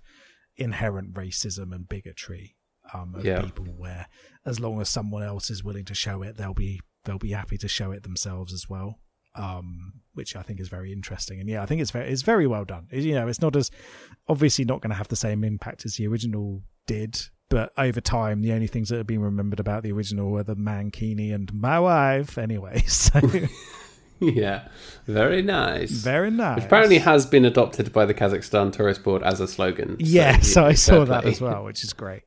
[0.55, 2.55] inherent racism and bigotry
[2.93, 3.41] um, of Yeah.
[3.41, 4.07] people where
[4.45, 7.57] as long as someone else is willing to show it, they'll be they'll be happy
[7.57, 8.99] to show it themselves as well
[9.35, 11.39] um, which I think is very interesting.
[11.39, 12.87] And yeah, I think it's very it's very well done.
[12.89, 13.69] It- you know, it's not as
[14.27, 18.41] obviously not going to have the same impact as the original did, but over time,
[18.41, 21.79] the only things that have been remembered about the original were the mankini and my
[21.79, 22.37] wife.
[22.39, 23.19] Anyway, so
[24.35, 24.67] yeah,
[25.05, 25.91] very nice.
[25.91, 26.55] very nice.
[26.57, 29.95] Which apparently has been adopted by the Kazakhstan Tourist Board as a slogan.
[29.99, 31.31] Yeah, So, Yes, I saw that play.
[31.31, 32.23] as well, which is great.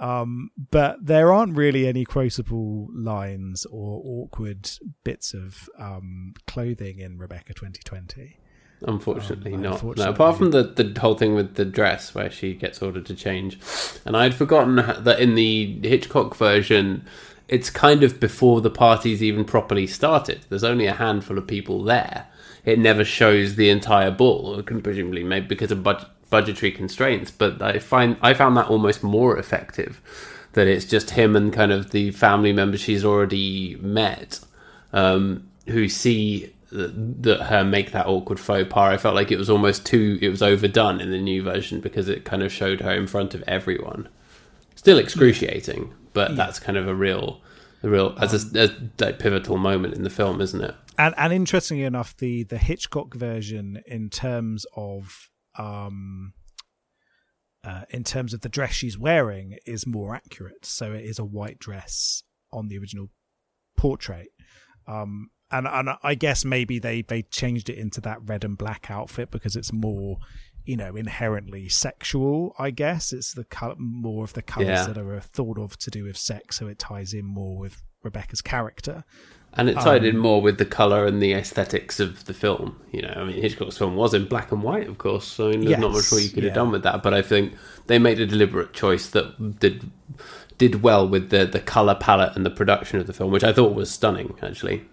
[0.00, 4.68] Um, but there aren't really any quotable lines or awkward
[5.04, 8.38] bits of um, clothing in Rebecca 2020.
[8.86, 9.72] Unfortunately, Um, not.
[9.74, 10.04] unfortunately.
[10.04, 13.14] No, apart from the, the whole thing with the dress where she gets ordered to
[13.14, 13.58] change.
[14.04, 17.04] And I'd forgotten that in the Hitchcock version,
[17.48, 20.46] it's kind of before the party's even properly started.
[20.48, 22.26] There's only a handful of people there.
[22.64, 27.30] It never shows the entire ball, presumably maybe because of budget, budgetary constraints.
[27.30, 30.00] But I find I found that almost more effective.
[30.54, 34.40] That it's just him and kind of the family members she's already met,
[34.92, 38.94] um, who see that her make that awkward faux pas.
[38.94, 42.08] I felt like it was almost too it was overdone in the new version because
[42.08, 44.08] it kind of showed her in front of everyone.
[44.84, 47.40] Still excruciating, but that's kind of a real,
[47.82, 50.74] a real as a, a, pivotal moment in the film, isn't it?
[50.98, 56.34] and and interestingly enough, the the Hitchcock version in terms of um
[57.64, 60.66] uh, in terms of the dress she's wearing is more accurate.
[60.66, 62.22] So it is a white dress
[62.52, 63.08] on the original
[63.76, 64.28] portrait.
[64.86, 68.90] Um and and I guess maybe they they changed it into that red and black
[68.90, 70.18] outfit because it's more
[70.64, 74.86] you know inherently sexual i guess it's the color more of the colors Yeah.
[74.86, 78.40] that are thought of to do with sex so it ties in more with rebecca's
[78.42, 79.04] character
[79.56, 82.80] And it tied in more with the color and the aesthetics of the film.
[82.90, 85.26] You know, I mean, Hitchcock's film was in black and white, of course.
[85.28, 87.04] So I mean, there's not much more you could have done with that.
[87.04, 87.54] But I think
[87.86, 89.26] they made a deliberate choice that
[89.60, 89.92] did
[90.58, 93.52] did well with the the color palette and the production of the film, which I
[93.52, 94.86] thought was stunning, actually.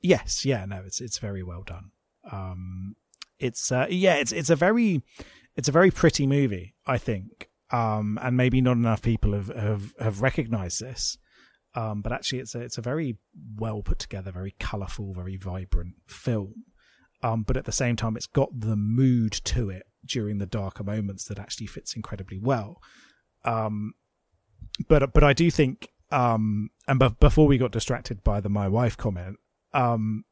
[0.00, 1.90] Yes, yeah, no, it's it's very well done.
[2.30, 2.94] Um,
[3.42, 5.02] it's uh, yeah, it's it's a very
[5.56, 9.94] it's a very pretty movie, I think, um, and maybe not enough people have have,
[10.00, 11.18] have recognised this.
[11.74, 13.16] Um, but actually, it's a it's a very
[13.56, 16.64] well put together, very colourful, very vibrant film.
[17.22, 20.82] Um, but at the same time, it's got the mood to it during the darker
[20.84, 22.80] moments that actually fits incredibly well.
[23.44, 23.94] Um,
[24.88, 28.68] but but I do think, um, and b- before we got distracted by the my
[28.68, 29.38] wife comment,
[29.72, 30.24] um,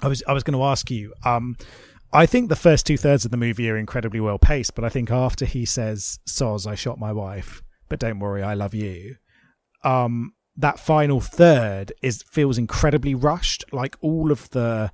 [0.00, 1.14] I was I was going to ask you.
[2.14, 4.88] I think the first two thirds of the movie are incredibly well paced, but I
[4.88, 9.16] think after he says "Soz, I shot my wife, but don't worry, I love you,"
[9.82, 13.64] um, that final third is feels incredibly rushed.
[13.72, 14.92] Like all of the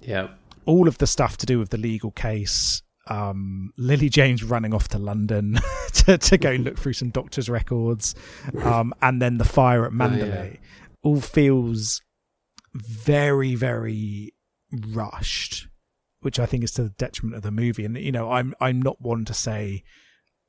[0.00, 0.28] Yeah.
[0.64, 2.82] all of the stuff to do with the legal case.
[3.08, 5.58] Um, Lily James running off to London
[5.94, 8.14] to, to go look through some doctor's records,
[8.62, 10.58] um, and then the fire at Manderley,
[11.02, 12.00] all feels
[12.74, 14.32] very, very
[14.70, 15.66] rushed,
[16.22, 17.84] which I think is to the detriment of the movie.
[17.84, 19.84] And you know, I'm I'm not one to say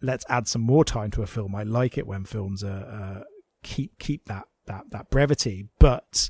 [0.02, 1.56] let's add some more time to a film.
[1.56, 3.24] I like it when films are uh,
[3.64, 6.30] keep keep that that that brevity, but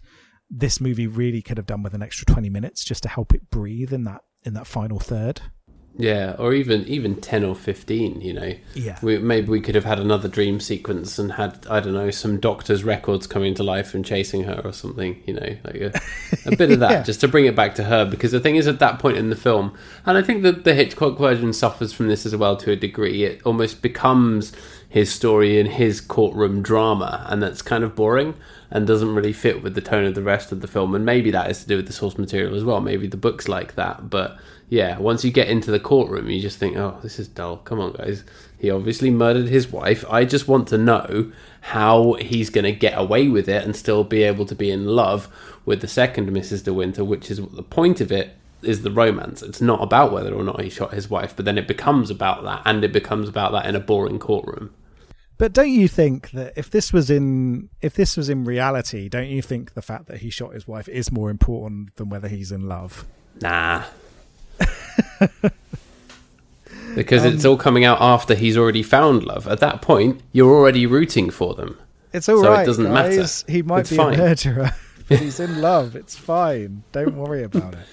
[0.50, 3.50] this movie really could have done with an extra 20 minutes just to help it
[3.50, 5.42] breathe in that in that final third.
[5.96, 8.20] Yeah, or even even ten or fifteen.
[8.20, 8.98] You know, Yeah.
[9.04, 12.40] we, maybe we could have had another dream sequence and had I don't know some
[12.40, 15.22] doctor's records coming to life and chasing her or something.
[15.28, 15.92] You know, like a,
[16.48, 17.04] a bit of that Yeah.
[17.04, 18.06] just to bring it back to her.
[18.06, 20.74] Because the thing is, at that point in the film, and I think that the
[20.74, 23.24] Hitchcock version suffers from this as well to a degree.
[23.26, 24.52] It almost becomes
[24.90, 28.34] his story in his courtroom drama, and that's kind of boring
[28.72, 30.96] and doesn't really fit with the tone of the rest of the film.
[30.96, 32.80] And maybe that is to do with the source material as well.
[32.82, 34.38] Maybe the book's like that, but
[34.70, 37.58] yeah, once you get into the courtroom, you just think, oh, this is dull.
[37.58, 38.24] Come on, guys.
[38.58, 40.06] He obviously murdered his wife.
[40.10, 44.04] I just want to know how he's going to get away with it and still
[44.04, 45.28] be able to be in love
[45.66, 46.64] with the second Mrs.
[46.64, 49.42] De Winter, which is the point of it is the romance.
[49.42, 52.44] It's not about whether or not he shot his wife, but then it becomes about
[52.44, 54.74] that, and it becomes about that in a boring courtroom.
[55.38, 59.28] But don't you think that if this was in if this was in reality, don't
[59.28, 62.52] you think the fact that he shot his wife is more important than whether he's
[62.52, 63.06] in love?
[63.42, 63.84] Nah.
[66.96, 69.48] because it's all coming out after he's already found love.
[69.48, 71.78] At that point, you're already rooting for them.
[72.12, 73.26] It's all So it doesn't matter.
[73.48, 74.14] He might It's be fine.
[74.14, 74.72] a murderer,
[75.08, 75.96] but he's in love.
[75.96, 76.84] It's fine.
[76.92, 77.88] Don't worry about it.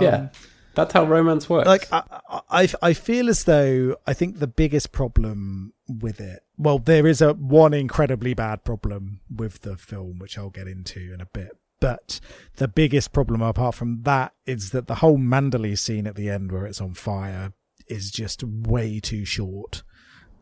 [0.00, 0.28] yeah.
[0.74, 1.68] That's how romance works.
[1.68, 6.40] Um, like I, I, I feel as though I think the biggest problem with it.
[6.58, 11.12] Well, there is a one incredibly bad problem with the film, which I'll get into
[11.14, 11.56] in a bit.
[11.84, 12.18] But
[12.56, 16.50] the biggest problem, apart from that, is that the whole Manderley scene at the end,
[16.50, 17.52] where it's on fire,
[17.88, 19.82] is just way too short.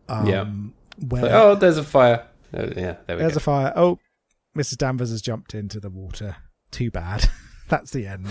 [0.09, 0.45] Um, Yeah.
[1.09, 2.28] Where Like, oh, there's a fire.
[2.55, 3.18] Oh, yeah, there we go.
[3.18, 3.38] there's go.
[3.38, 3.72] a fire.
[3.74, 3.99] Oh,
[4.57, 4.76] Mrs.
[4.76, 6.36] Danvers has jumped into the water.
[6.70, 7.28] Too bad.
[7.68, 8.28] That's the end.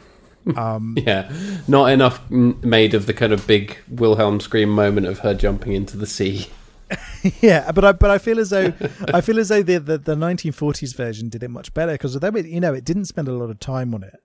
[0.56, 1.30] um, yeah,
[1.68, 5.96] not enough made of the kind of big Wilhelm scream moment of her jumping into
[5.96, 6.48] the sea.
[7.40, 8.72] yeah, but I but I feel as though
[9.12, 12.36] I feel as though the the, the 1940s version did it much better because although
[12.38, 14.16] it you know it didn't spend a lot of time on it,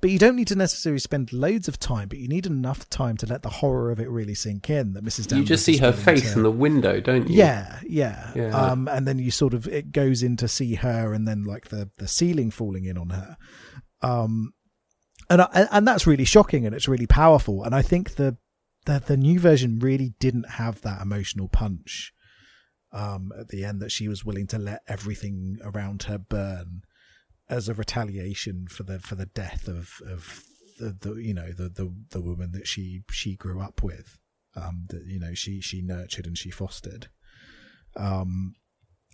[0.00, 3.16] but you don't need to necessarily spend loads of time, but you need enough time
[3.18, 4.92] to let the horror of it really sink in.
[4.92, 5.26] That Mrs.
[5.26, 7.36] Danvers you just see her face to- in the window, don't you?
[7.36, 8.56] Yeah, yeah, Yeah.
[8.56, 11.68] Um, and then you sort of it goes in to see her, and then like
[11.68, 13.36] the the ceiling falling in on her.
[14.02, 14.52] Um,
[15.30, 17.62] and I, and that's really shocking, and it's really powerful.
[17.64, 18.36] And I think the
[18.84, 22.12] the the new version really didn't have that emotional punch.
[22.94, 26.82] Um, at the end, that she was willing to let everything around her burn
[27.48, 30.44] as a retaliation for the for the death of of
[30.78, 34.18] the, the you know the, the the woman that she she grew up with
[34.56, 37.08] um, that you know she she nurtured and she fostered.
[37.96, 38.54] Um,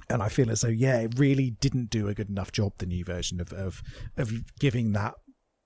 [0.08, 2.86] and I feel as though yeah, it really didn't do a good enough job the
[2.86, 3.82] new version of of
[4.16, 5.14] of giving that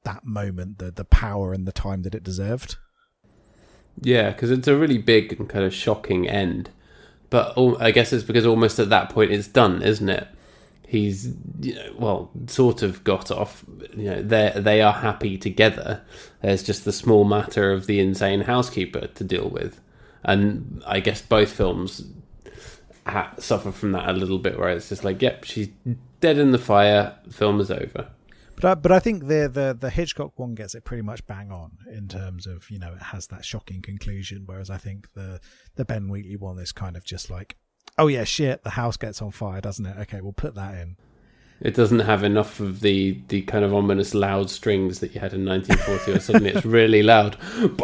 [0.04, 2.76] that moment the the power and the time that it deserved.
[4.00, 6.70] Yeah, because it's a really big and kind of shocking end.
[7.30, 10.28] But I guess it's because almost at that point it's done, isn't it?
[10.86, 13.64] He's, you know, well, sort of got off.
[13.96, 16.02] You know, they they are happy together.
[16.42, 19.80] There's just the small matter of the insane housekeeper to deal with,
[20.22, 22.04] and I guess both films
[23.06, 25.68] ha- suffer from that a little bit, where it's just like, yep, she's
[26.20, 27.16] dead in the fire.
[27.30, 28.08] Film is over.
[28.56, 31.50] But I, but I think the, the the Hitchcock one gets it pretty much bang
[31.50, 35.40] on in terms of you know it has that shocking conclusion, whereas I think the
[35.76, 37.56] the Ben Wheatley one is kind of just like,
[37.98, 39.96] oh yeah, shit, the house gets on fire, doesn't it?
[40.02, 40.96] Okay, we'll put that in.
[41.60, 45.32] It doesn't have enough of the, the kind of ominous loud strings that you had
[45.32, 47.36] in 1940, or suddenly it's really loud.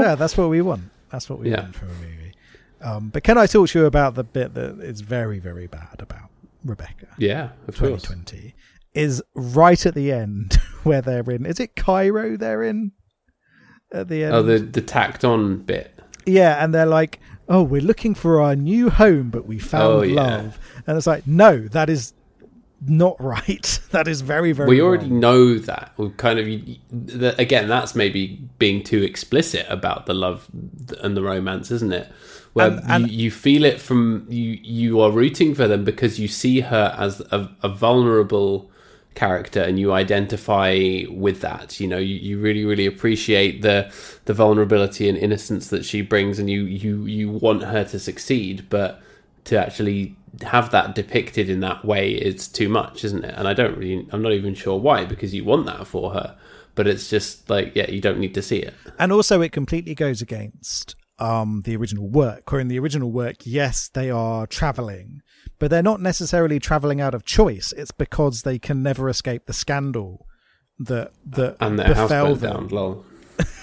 [0.00, 0.90] Yeah, that's what we want.
[1.10, 1.62] That's what we Yeah.
[1.62, 2.32] want from a movie.
[2.80, 5.96] Um, but can I talk to you about the bit that is very very bad
[6.00, 6.27] about
[6.64, 7.06] Rebecca?
[7.18, 8.02] Yeah, of course.
[8.02, 8.54] 2020.
[8.94, 11.46] is right at the end where they're in.
[11.46, 12.36] Is it Cairo?
[12.36, 12.92] They're in
[13.92, 14.34] at the end.
[14.34, 15.94] Oh, the the tacked on bit.
[16.26, 20.02] Yeah, and they're like, "Oh, we're looking for our new home, but we found Oh,
[20.02, 20.20] yeah.
[20.20, 22.12] love." And it's like, "No, that is
[22.86, 23.80] not right.
[23.90, 24.68] that is very, very.
[24.68, 25.20] we already wrong.
[25.20, 25.92] know that.
[25.96, 26.46] We kind of
[27.38, 30.48] again, that's maybe being too explicit about the love
[31.00, 32.10] and the romance, isn't it?
[32.52, 34.58] Where And- and- you, you feel it from you.
[34.62, 38.70] You are rooting for them because you see her as a, a vulnerable
[39.14, 43.92] character and you identify with that you know you, you really really appreciate the
[44.26, 48.64] the vulnerability and innocence that she brings and you you you want her to succeed
[48.70, 49.02] but
[49.42, 53.54] to actually have that depicted in that way is too much isn't it and i
[53.54, 56.36] don't really i'm not even sure why because you want that for her
[56.74, 59.94] but it's just like yeah you don't need to see it and also it completely
[59.94, 62.50] goes against um the original work.
[62.50, 65.20] Where in the original work, yes, they are traveling,
[65.58, 67.72] but they're not necessarily traveling out of choice.
[67.76, 70.26] It's because they can never escape the scandal
[70.78, 72.38] that that and their house them.
[72.38, 73.04] down lol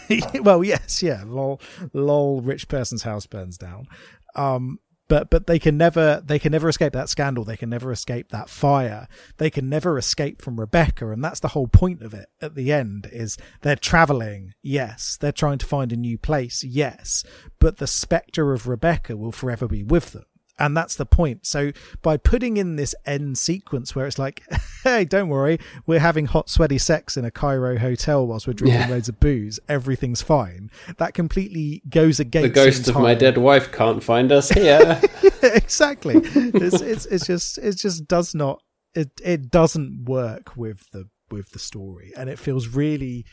[0.42, 1.60] well, yes, yeah, lol,
[1.94, 3.88] lol, rich person's house burns down.
[4.36, 7.44] Um, but but they can never they can never escape that scandal.
[7.44, 9.08] They can never escape that fire.
[9.38, 12.28] They can never escape from Rebecca, and that's the whole point of it.
[12.42, 14.54] At the end, is they're traveling.
[14.62, 16.64] Yes, they're trying to find a new place.
[16.64, 17.24] Yes,
[17.60, 20.26] but the specter of Rebecca will forever be with them.
[20.58, 21.46] And that's the point.
[21.46, 24.44] So by putting in this end sequence where it's like,
[24.84, 28.80] hey, don't worry, we're having hot, sweaty sex in a Cairo hotel whilst we're drinking
[28.82, 28.88] Yeah.
[28.90, 30.70] loads of booze, everything's fine.
[30.98, 35.02] That completely goes against the ghost of my dead wife can't find us here
[35.44, 36.16] exactly.
[36.24, 38.62] It's, it's it's just it just does not
[38.94, 43.26] it it doesn't work with the with the story, and it feels really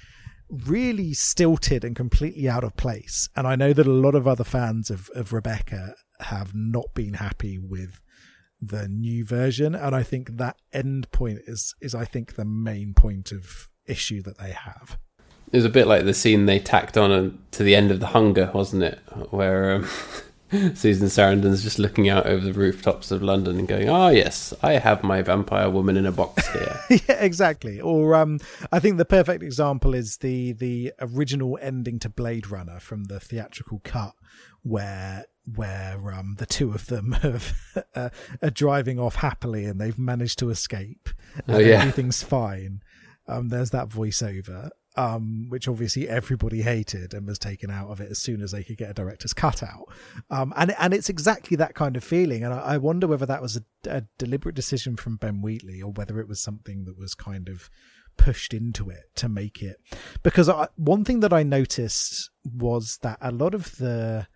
[0.67, 3.29] really stilted and completely out of place.
[3.35, 5.95] And I know that a lot of other fans of of Rebecca
[6.25, 8.01] have not been happy with
[8.61, 12.95] the new version, and I think that end point is is I think the main
[12.95, 14.99] point of issue that they have.
[15.51, 18.01] It was a bit like the scene they tacked on uh, to the end of
[18.01, 19.01] The Hunger, wasn't it?
[19.31, 19.89] Where um,
[20.75, 24.73] Susan Sarandon's just looking out over the rooftops of London and going, "Ah, yes, I
[24.75, 27.81] have my vampire woman in a box here." yeah, exactly.
[27.81, 28.39] Or um,
[28.71, 33.19] I think the perfect example is the the original ending to Blade Runner from the
[33.21, 34.15] theatrical cut,
[34.63, 35.25] where
[35.57, 37.53] where um the two of them have
[37.97, 38.11] uh,
[38.43, 41.09] are driving off happily and they've managed to escape.
[41.47, 41.81] And Oh, yeah.
[41.81, 42.83] everything's fine.
[43.27, 44.71] Um, there's that voiceover.
[44.95, 48.63] Um, which obviously everybody hated and was taken out of it as soon as they
[48.63, 49.87] could get a director's cut out.
[50.29, 52.45] Um, and and it's exactly that kind of feeling.
[52.45, 55.93] And I, I wonder whether that was a, a deliberate decision from Ben Wheatley or
[55.93, 57.71] whether it was something that was kind of
[58.17, 59.77] pushed into it to make it.
[60.23, 64.27] Because I, one thing that I noticed was that a lot of the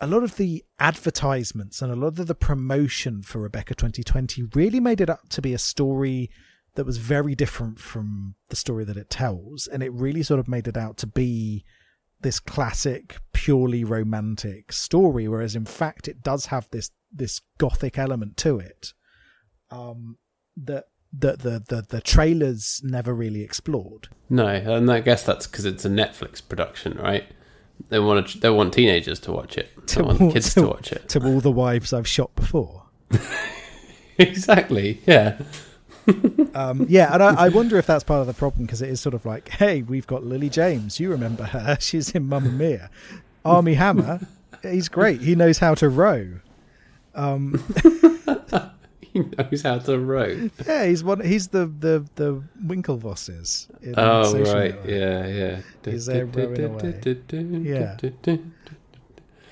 [0.00, 4.80] a lot of the advertisements and a lot of the promotion for Rebecca 2020 really
[4.80, 6.30] made it up to be a story
[6.74, 10.48] that was very different from the story that it tells and it really sort of
[10.48, 11.64] made it out to be
[12.20, 18.36] this classic purely romantic story whereas in fact it does have this this gothic element
[18.36, 18.92] to it
[19.70, 20.16] um
[20.56, 20.84] that
[21.16, 25.84] that the, the the trailers never really explored no, and I guess that's because it's
[25.84, 27.24] a Netflix production, right?
[27.90, 29.68] They want to, they want teenagers to watch it.
[29.88, 31.08] They want all- kids to watch it.
[31.10, 32.84] to all the wives I've shot before
[34.18, 35.00] exactly.
[35.06, 35.38] Yeah.
[36.54, 39.00] um, yeah, and I, I wonder if that's part of the problem because it is
[39.00, 41.00] sort of like, hey, we've got Lily James.
[41.00, 41.76] You remember her?
[41.80, 42.90] She's in Mamma Mia.
[43.44, 44.20] Armie Hammer,
[44.62, 45.20] he's great.
[45.20, 46.40] He knows how to row.
[47.14, 47.62] Um,
[49.14, 50.48] He knows how to row.
[50.66, 51.20] yeah, he's one.
[51.20, 53.68] He's the the the Winklevosses.
[53.80, 54.88] in Oh right, Network.
[54.88, 55.60] yeah, yeah.
[55.84, 57.16] He's there rowing away.
[57.62, 57.96] Yeah.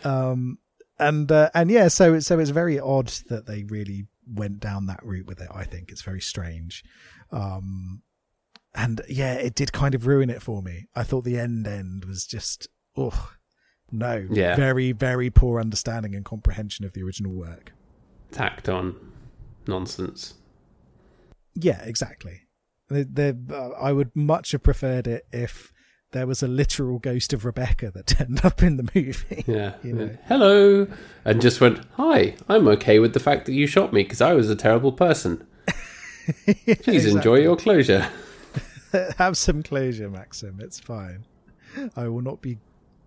[0.02, 0.58] Um,
[0.98, 5.04] and uh, and yeah, so so it's very odd that they really went down that
[5.04, 5.48] route with it.
[5.52, 6.84] I think it's very strange.
[7.30, 8.02] Um,
[8.74, 10.88] and yeah, it did kind of ruin it for me.
[10.94, 13.32] I thought the end end was just oh
[13.90, 14.56] no, Yeah.
[14.56, 17.72] very very poor understanding and comprehension of the original work.
[18.30, 18.96] Tacked on
[19.66, 20.34] nonsense.
[21.54, 22.42] Yeah, exactly.
[22.90, 25.72] Uh, I would much have preferred it if
[26.12, 29.44] there was a literal ghost of Rebecca that turned up in the movie.
[29.46, 29.74] Yeah.
[29.82, 30.16] You know.
[30.26, 30.86] Hello,
[31.24, 34.32] and just went, "Hi, I'm okay with the fact that you shot me because I
[34.32, 35.44] was a terrible person.
[36.82, 38.08] Please enjoy your closure."
[39.16, 40.60] Have some closure, Maxim.
[40.60, 41.24] It's fine.
[41.96, 42.58] I will not be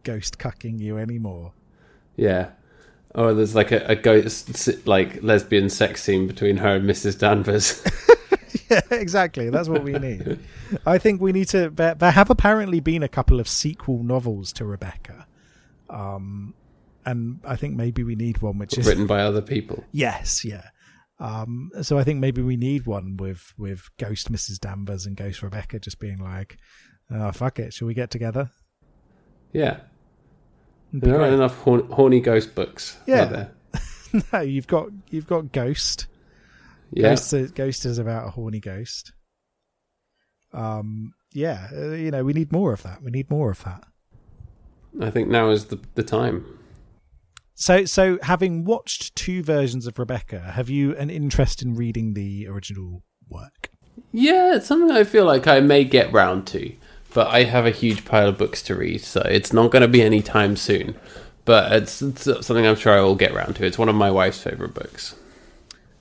[0.03, 1.53] ghost cucking you anymore.
[2.15, 2.49] Yeah.
[3.13, 7.19] Oh, there's like a, a ghost, like lesbian sex scene between her and Mrs.
[7.19, 7.81] Danvers.
[8.69, 9.49] yeah, exactly.
[9.49, 10.39] That's what we need.
[10.85, 11.69] I think we need to.
[11.69, 15.27] There, there have apparently been a couple of sequel novels to Rebecca,
[15.89, 16.53] um,
[17.05, 19.83] and I think maybe we need one which is written by other people.
[19.91, 20.69] yes, yeah,
[21.19, 24.59] Um, so I think maybe we need one with with Ghost Mrs.
[24.59, 26.57] Danvers and Ghost Rebecca just being like,
[27.11, 28.51] "Oh fuck it, shall we get together?"
[29.53, 29.79] Yeah,
[30.93, 32.97] there aren't enough horny ghost books.
[33.05, 33.23] Yeah.
[33.23, 33.51] are there?
[34.33, 36.07] no, you've got you've got Ghost.
[36.91, 37.09] Yeah.
[37.09, 39.11] Ghost, is, Ghost is about a horny ghost.
[40.53, 43.01] Um, yeah, uh, you know, we need more of that.
[43.03, 43.83] We need more of that.
[45.01, 46.45] I think now is the the time.
[47.55, 52.47] So, so having watched two versions of Rebecca, have you an interest in reading the
[52.47, 53.69] original work?
[54.11, 56.73] Yeah, it's something I feel like I may get round to,
[57.13, 59.87] but I have a huge pile of books to read, so it's not going to
[59.87, 60.95] be any time soon.
[61.45, 63.65] But it's, it's something I'm sure I will get round to.
[63.65, 65.15] It's one of my wife's favorite books.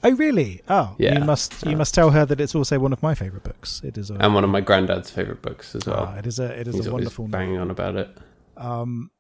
[0.07, 0.61] Oh, really?
[0.68, 1.18] Oh, Yeah.
[1.18, 3.80] You must you must tell her that it's also one of my favorite books.
[3.82, 6.11] It is a and one of my granddad's favorite books as well.
[6.12, 8.09] ah, it is a it is He's a wonderful banging on about it.
[8.57, 9.11] um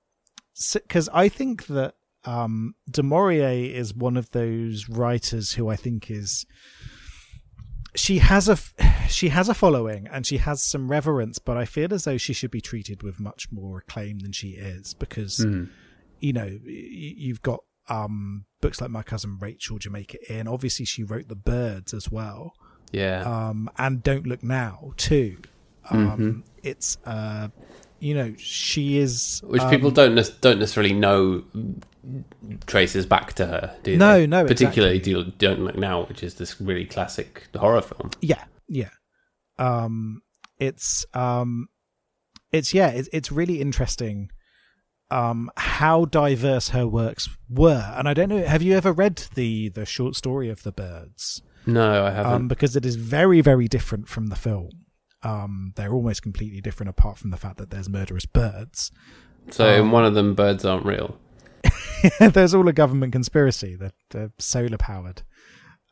[0.74, 6.10] because I think that um Du Maurier is one of those writers who I think
[6.10, 6.46] is
[7.96, 8.56] she has a
[9.08, 12.32] she has a following and she has some reverence, but I feel as though she
[12.32, 15.68] should be treated with much more acclaim than she is because Mm.
[16.20, 20.48] you know you've got um books like my cousin Rachel Jamaica Inn.
[20.48, 22.54] Obviously, she wrote The Birds as well,
[22.92, 25.36] Yeah, um, and Don't Look Now too.
[25.90, 27.48] Um, It's uh,
[28.00, 31.44] you know she is which um, people don't ne- don't necessarily know
[32.66, 33.76] traces back to her.
[33.82, 34.26] Do No, they?
[34.26, 35.24] no, particularly exactly.
[35.24, 38.10] do Don't Look Now, which is this really classic horror film.
[38.20, 38.90] Yeah, yeah.
[39.58, 40.22] Um,
[40.58, 41.68] it's um,
[42.52, 44.30] it's yeah, it's it's really interesting.
[45.14, 48.44] Um, how diverse her works were, and I don't know.
[48.44, 51.40] Have you ever read the the short story of the birds?
[51.66, 52.32] No, I haven't.
[52.32, 54.70] Um, because it is very very different from the film.
[55.22, 58.90] Um, they're almost completely different, apart from the fact that there's murderous birds.
[59.50, 61.16] so in um, one of them, birds aren't real.
[62.18, 65.22] there's all a government conspiracy that they're solar powered.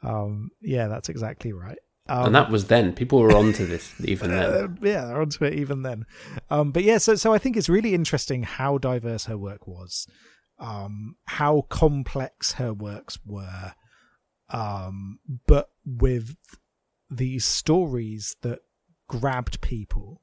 [0.02, 1.78] Um, yeah, that's exactly right.
[2.08, 2.92] Um, and that was then.
[2.94, 4.50] People were onto this even then.
[4.50, 6.04] Uh, yeah, they're onto it even then.
[6.50, 10.06] Um, but yeah, so so I think it's really interesting how diverse her work was,
[10.58, 13.74] um, how complex her works were,
[14.50, 16.36] um, but with
[17.08, 18.60] these stories that
[19.08, 20.22] grabbed people.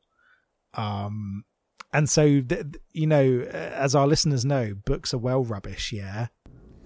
[0.73, 1.45] Um,
[1.93, 5.93] and so th- th- you know, uh, as our listeners know, books are well rubbish.
[5.93, 6.27] Yeah,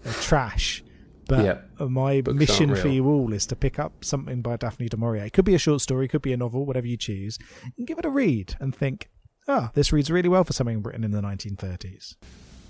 [0.04, 0.84] they're trash.
[1.28, 4.57] But Yeah, uh, my books mission for you all is to pick up something by
[4.57, 5.26] Daphne du Maurier.
[5.26, 7.38] It could be a short story, could be a novel, whatever you choose,
[7.78, 9.09] and give it a read and think,
[9.47, 12.15] ah, this reads really well for something written in the 1930s.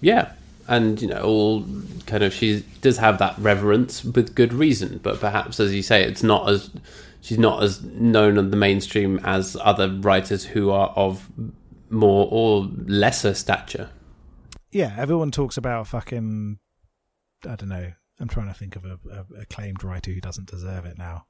[0.02, 0.34] Yeah,
[0.68, 1.66] and you know, all
[2.06, 6.04] kind of she does have that reverence with good reason, but perhaps, as you say,
[6.04, 6.70] it's not as
[7.22, 11.30] she's not as known on the mainstream as other writers who are of
[11.90, 13.90] more or lesser stature.
[14.72, 16.60] Yeah, everyone talks about fucking,
[17.48, 17.94] I don't know.
[18.20, 21.26] I'm trying to think of a, a acclaimed writer who doesn't deserve it now.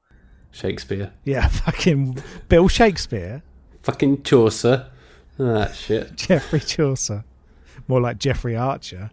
[0.50, 3.42] Shakespeare, Yeah, fucking Bill Shakespeare,
[3.82, 4.90] fucking Chaucer,
[5.38, 6.14] oh, that shit.
[6.16, 7.24] Geoffrey Chaucer,
[7.88, 9.10] more like Jeffrey Archer.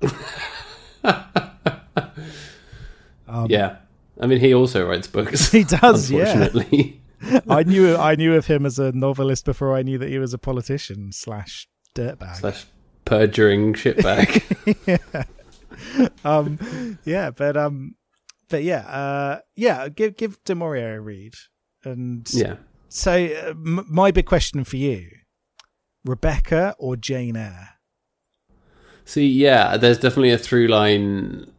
[3.32, 3.76] Um, yeah,
[4.20, 5.50] I mean, he also writes books.
[5.50, 6.32] He does, yeah.
[6.32, 7.00] unfortunately.
[7.48, 10.34] I knew I knew of him as a novelist before I knew that he was
[10.34, 12.36] a politician slash dirtbag.
[12.36, 12.66] Slash
[13.06, 14.42] perjuring shitbag.
[14.86, 15.24] yeah.
[16.24, 17.96] um, yeah, but um,
[18.48, 19.88] but yeah, uh, yeah.
[19.88, 21.34] Give give Maurier a read,
[21.84, 22.56] and yeah.
[22.88, 25.08] So uh, m- my big question for you:
[26.04, 27.70] Rebecca or Jane Eyre?
[29.04, 31.50] See, yeah, there's definitely a through line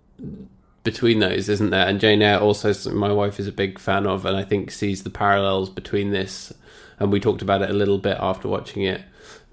[0.83, 1.87] between those, isn't there?
[1.87, 5.03] And Jane Eyre also, my wife is a big fan of, and I think sees
[5.03, 6.53] the parallels between this.
[6.99, 9.01] And we talked about it a little bit after watching it,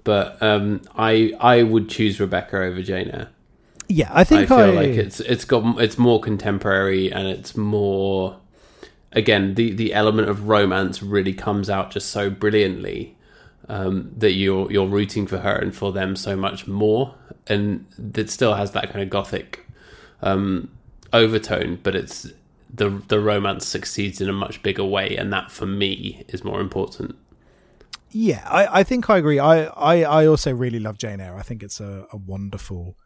[0.03, 3.29] but um, I I would choose Rebecca over Jane Eyre.
[3.91, 7.55] Yeah, I think I feel I, like it's it's got it's more contemporary and it's
[7.55, 8.39] more
[9.11, 13.17] again the the element of romance really comes out just so brilliantly
[13.69, 17.15] um, that you're you're rooting for her and for them so much more
[17.47, 17.85] and
[18.15, 19.65] it still has that kind of gothic
[20.21, 20.69] um,
[21.11, 22.31] overtone but it's
[22.73, 26.61] the the romance succeeds in a much bigger way and that for me is more
[26.61, 27.15] important
[28.11, 29.39] Yeah, I, I think I agree.
[29.39, 31.37] I, I, I also really love Jane Eyre.
[31.37, 32.97] I think it's a, a wonderful,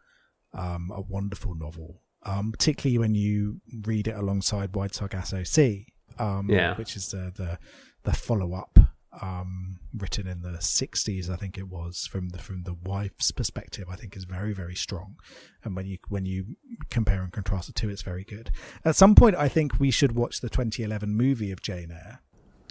[0.56, 2.02] um, a wonderful novel.
[2.24, 5.86] Um, particularly when you read it alongside Wide Sargasso Sea,
[6.18, 6.74] um, Yeah.
[6.76, 7.58] which is the the,
[8.02, 8.78] the follow up,
[9.22, 13.84] um, written in the '60s, I think it was from the from the wife's perspective.
[13.88, 15.16] I think is very very strong,
[15.62, 16.56] and when you when you
[16.90, 18.50] compare and contrast the two, it's very good.
[18.84, 22.20] At some point, I think we should watch the 2011 movie of Jane Eyre,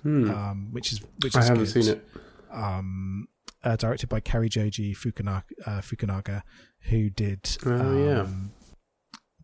[0.03, 1.39] um, which is which Hmm.
[1.39, 2.07] I is haven't good seen it
[2.51, 3.27] um,
[3.65, 6.43] uh, directed by Cary Joji Fukunaga, uh, Fukunaga
[6.89, 8.21] who did Oh, yeah.
[8.21, 8.51] um,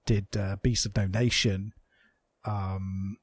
[0.06, 1.74] did uh, Beast of No Nation,
[2.46, 3.18] Um,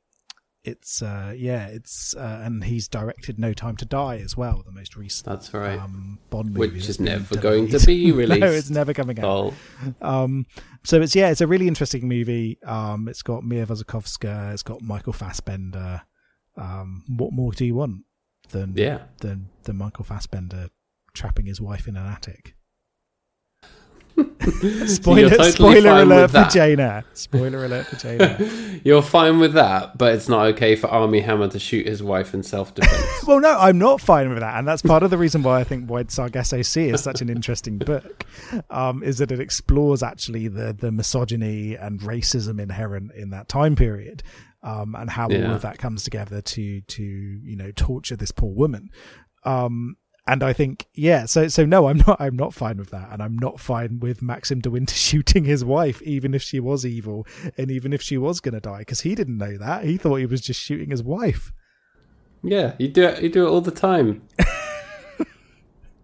[0.65, 4.73] it's uh, yeah, it's uh, and he's directed No Time to Die as well, the
[4.73, 5.79] most recent That's right.
[5.79, 8.41] um, Bond movie, Which is never going to be released.
[8.47, 9.25] no, it's never coming out.
[9.25, 9.55] Oh,
[10.03, 10.47] Um,
[10.85, 12.59] so it's yeah, it's a really interesting movie.
[12.67, 16.03] Um, it's got Mia Wasikowska, it's got Michael Fassbender.
[16.57, 18.03] Um, what more do you want
[18.51, 19.03] than yeah.
[19.21, 20.69] than than Michael Fassbender
[21.19, 22.55] trapping his wife in an attic?
[24.87, 26.45] spoiler totally spoiler alert for.
[26.51, 27.05] Jane Eyre.
[27.13, 28.81] Spoiler alert for Jane Eyre.
[28.85, 32.35] You're fine with that, but it's not okay for Armie Hammer to shoot his wife
[32.35, 33.05] in self defense.
[33.27, 35.65] well, no, I'm not fine with that, and that's part of the reason why I
[35.65, 38.25] think Wide Sargasso Sea is such an interesting book.
[38.71, 43.77] Um, is that it explores actually the the misogyny and racism inherent in that time
[43.77, 44.23] period,
[44.63, 48.53] um, and how all of that comes together to to you know torture this poor
[48.53, 48.91] woman.
[49.45, 49.97] Um,
[50.29, 53.23] and I think, yeah, so so no, I'm not I'm not fine with that, and
[53.23, 57.27] I'm not fine with Maxim de Winter shooting his wife, even if she was evil,
[57.57, 59.85] and even if she was going to die, because he didn't know that.
[59.85, 61.53] He thought he was just shooting his wife.
[62.43, 63.23] yeah, you do it.
[63.23, 64.23] You do it all the time.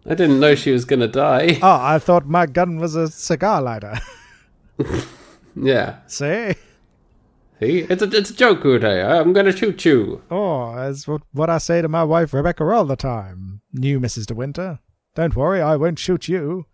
[0.07, 1.57] I didn't know she was gonna die.
[1.61, 3.99] Oh, I thought my gun was a cigar lighter.
[5.55, 5.99] Yeah.
[6.07, 6.55] See?
[7.65, 9.03] See, it's a it's a joke, Uday.
[9.03, 10.21] I'm gonna shoot you.
[10.29, 13.61] Oh, that's what, what I say to my wife Rebecca all the time.
[13.73, 14.27] New Mrs.
[14.27, 14.79] De Winter.
[15.15, 16.65] Don't worry, I won't shoot you.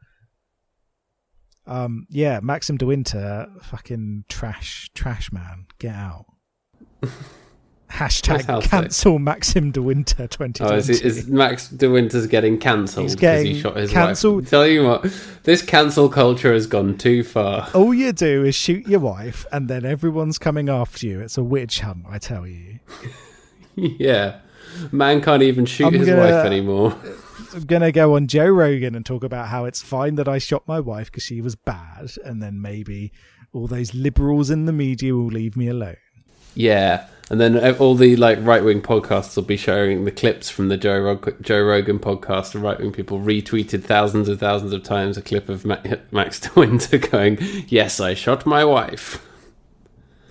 [1.65, 5.67] Um, yeah, Maxim De Winter, fucking trash, trash man.
[5.79, 6.25] Get out.
[7.91, 8.69] Hashtag sick.
[8.69, 10.63] cancel Maxim De Winter 2020.
[10.63, 13.91] Oh, is, it, is Max De Winter's getting cancelled He's because he getting shot his
[13.91, 14.41] cancelled.
[14.43, 14.49] wife?
[14.49, 15.05] Tell you what,
[15.43, 17.67] this cancel culture has gone too far.
[17.73, 21.19] All you do is shoot your wife, and then everyone's coming after you.
[21.19, 22.79] It's a witch hunt, I tell you.
[23.75, 24.39] yeah,
[24.91, 26.97] man can't even shoot I'm his gonna- wife anymore.
[27.53, 30.65] I'm gonna go on Joe Rogan and talk about how it's fine that I shot
[30.67, 33.11] my wife because she was bad, and then maybe
[33.51, 35.97] all those liberals in the media will leave me alone.
[36.53, 40.49] Yeah, and then uh, all the like right wing podcasts will be showing the clips
[40.49, 42.53] from the Joe Rog- Joe Rogan podcast.
[42.53, 45.81] And right wing people retweeted thousands and thousands of times a clip of Ma-
[46.11, 47.37] Max De Winter going,
[47.67, 49.25] "Yes, I shot my wife."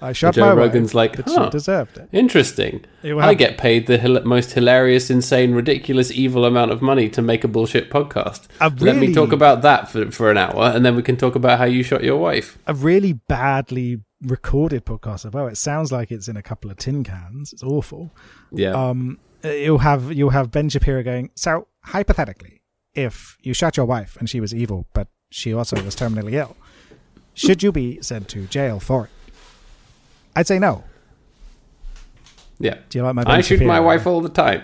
[0.03, 1.45] I shot Joe my Rogan's wife, like, huh.
[1.45, 2.09] she deserved it.
[2.13, 2.85] Interesting.
[3.03, 7.23] It I get paid the hil- most hilarious, insane, ridiculous, evil amount of money to
[7.23, 8.47] make a bullshit podcast.
[8.61, 11.35] I Let me talk about that for, for an hour, and then we can talk
[11.35, 12.59] about how you shot your wife.
[12.67, 15.47] A really badly recorded podcast as well.
[15.47, 17.53] It sounds like it's in a couple of tin cans.
[17.53, 18.11] It's awful.
[18.53, 18.73] Yeah.
[18.73, 21.31] Um, you'll have you'll have Ben Shapiro going.
[21.37, 22.63] So hypothetically,
[22.95, 26.57] if you shot your wife and she was evil, but she also was terminally ill,
[27.35, 29.11] should you be sent to jail for it?
[30.37, 30.85] I'd say no.
[32.59, 32.79] yeah.
[32.89, 33.25] Do you like my?
[33.25, 34.63] Ben I shoot my wife all the time.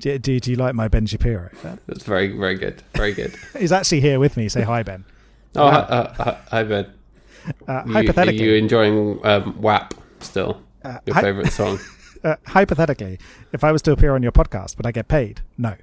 [0.00, 1.50] Do, do, do you like my Ben Shapiro?
[1.86, 2.82] That's very, very good.
[2.94, 3.36] Very good.
[3.58, 4.48] He's actually here with me.
[4.48, 5.04] Say hi, Ben.
[5.54, 6.86] Oh, hi, uh, hi, hi, Ben.
[7.68, 10.62] Uh, You, hypothetically, Are you enjoying um, WAP still?
[10.82, 11.78] uh, Your hy- favourite song?
[12.24, 13.18] uh, hypothetically,
[13.52, 15.42] if I was to appear on your podcast, would I get paid?
[15.58, 15.74] No.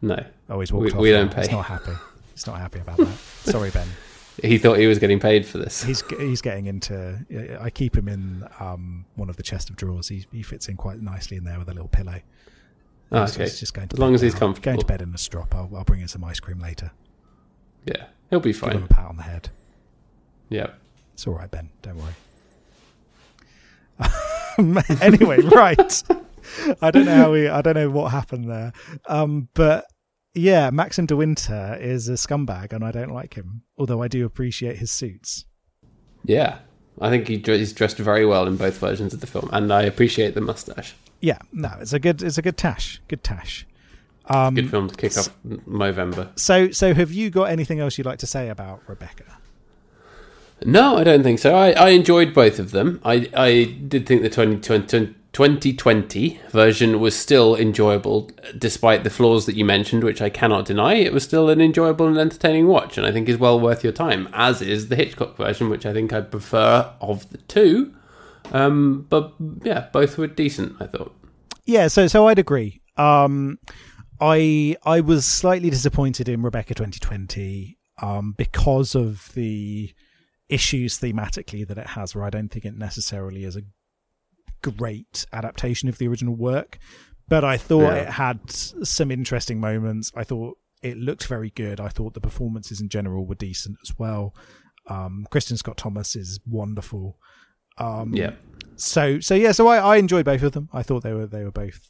[0.00, 0.24] No.
[0.48, 0.98] Always he's walked We- off.
[1.00, 1.18] we now.
[1.18, 1.42] don't pay.
[1.42, 1.92] He's not happy.
[2.32, 3.18] He's not happy about that.
[3.44, 3.86] Sorry, Ben.
[4.42, 5.82] He thought he was getting paid for this.
[5.82, 7.24] He's he's getting into.
[7.60, 10.08] I keep him in um, one of the chest of drawers.
[10.08, 12.20] He he fits in quite nicely in there with a little pillow.
[13.12, 13.44] Oh, He's okay.
[13.44, 14.40] just- just going to As long as he's now.
[14.40, 14.64] comfortable.
[14.64, 15.54] Going to bed in a strop.
[15.54, 16.90] I'll, I'll bring him some ice cream later.
[17.84, 18.06] Yeah.
[18.30, 18.72] He'll be fine.
[18.72, 19.48] Give him a pat on the head.
[20.48, 20.70] Yeah.
[21.14, 21.70] It's all right, Ben.
[21.82, 22.14] Don't worry.
[25.00, 26.02] anyway, right.
[26.82, 27.48] I don't know how we.
[27.48, 28.72] I don't know what happened there.
[29.06, 29.86] Um, but
[30.36, 33.62] yeah, Maxim De Winter is a scumbag, and I don't like him.
[33.78, 35.44] Although I do appreciate his suits.
[36.24, 36.58] Yeah.
[37.00, 39.82] I think he, he's dressed very well in both versions of the film, and I
[39.82, 40.94] appreciate the mustache.
[41.20, 42.22] Yeah, no, it's a good.
[42.22, 43.00] It's a good tash.
[43.08, 43.66] Good tash.
[44.28, 45.28] Um, Good film to kick off
[45.66, 46.30] November.
[46.36, 49.38] So, so have you got anything else you'd like to say about Rebecca?
[50.64, 51.54] No, I don't think so.
[51.54, 53.00] I, I enjoyed both of them.
[53.04, 59.54] I, I did think the 2020, 2020 version was still enjoyable, despite the flaws that
[59.54, 60.94] you mentioned, which I cannot deny.
[60.94, 63.92] It was still an enjoyable and entertaining watch, and I think is well worth your
[63.92, 67.94] time, as is the Hitchcock version, which I think I prefer of the two.
[68.50, 71.14] Um, but yeah, both were decent, I thought.
[71.66, 72.80] Yeah, so so I'd agree.
[72.96, 73.58] Um,
[74.18, 79.92] I I was slightly disappointed in Rebecca 2020 um, because of the
[80.48, 83.62] issues thematically that it has, where I don't think it necessarily is a
[84.62, 86.78] great adaptation of the original work.
[87.28, 88.02] But I thought Yeah.
[88.02, 90.12] it had some interesting moments.
[90.14, 91.80] I thought it looked very good.
[91.80, 94.34] I thought the performances in general were decent as well.
[94.88, 97.18] Um, Kristin Scott Thomas is wonderful.
[97.78, 98.32] Um, Yeah.
[98.76, 100.68] so so yeah, so I, I enjoyed both of them.
[100.72, 101.80] I thought they were they were both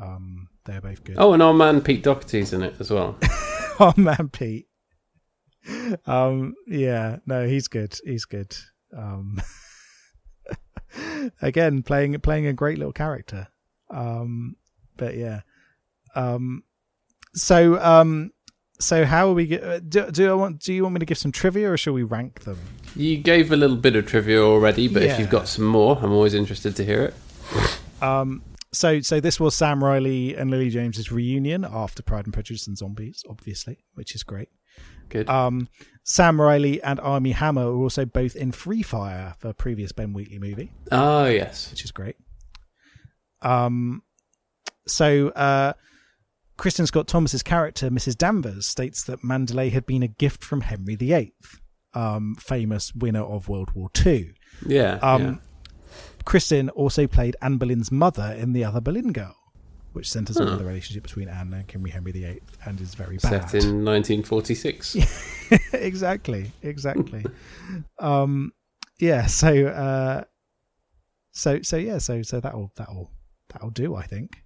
[0.00, 1.16] um they were both good.
[1.18, 3.18] Oh, and our man Pete Doherty's in it as well.
[3.80, 4.66] oh man, Pete.
[6.06, 7.98] Um yeah, no, he's good.
[8.04, 8.56] He's good.
[8.96, 9.40] Um
[11.42, 13.48] again playing playing a great little character.
[13.90, 14.56] Um,
[14.96, 15.40] but yeah.
[16.14, 16.64] Um,
[17.34, 18.32] so um,
[18.78, 19.58] so how are we?
[19.60, 20.60] Uh, do, do I want?
[20.60, 22.58] Do you want me to give some trivia, or shall we rank them?
[22.94, 26.12] You gave a little bit of trivia already, but if you've got some more, I'm
[26.12, 28.02] always interested to hear it.
[28.02, 28.42] Um,
[28.72, 32.76] so so this was Sam Riley and Lily James's reunion after Pride and Prejudice and
[32.76, 34.48] Zombies, obviously, which is great.
[35.08, 35.28] Good.
[35.28, 35.68] Um,
[36.08, 40.38] Sam Riley and Armie Hammer were also both in Free Fire, the previous Ben Wheatley
[40.38, 41.68] movie, oh yes.
[41.70, 42.14] which is great.
[43.42, 44.02] Um,
[44.86, 45.72] so uh,
[46.56, 48.16] Kristin Scott Thomas's character, Mrs.
[48.16, 51.34] Danvers, states that Manderley had been a gift from Henry VIII,
[51.92, 54.32] um, famous winner of World War Two.
[54.64, 55.00] Yeah.
[55.02, 55.34] Um, yeah.
[56.24, 59.34] Kristin also played Anne Boleyn's mother in The Other Boleyn Girl,
[59.96, 60.56] which centers on Huh.
[60.56, 63.48] the relationship between Anne and King Henry VIII and is very bad.
[63.50, 64.96] Set in 1946.
[65.72, 67.24] exactly, exactly.
[67.98, 68.52] um,
[69.00, 69.26] yeah.
[69.26, 70.24] So, uh,
[71.32, 71.98] so, so yeah.
[71.98, 73.10] So, so that'll that'll
[73.48, 73.96] that'll do.
[73.96, 74.44] I think.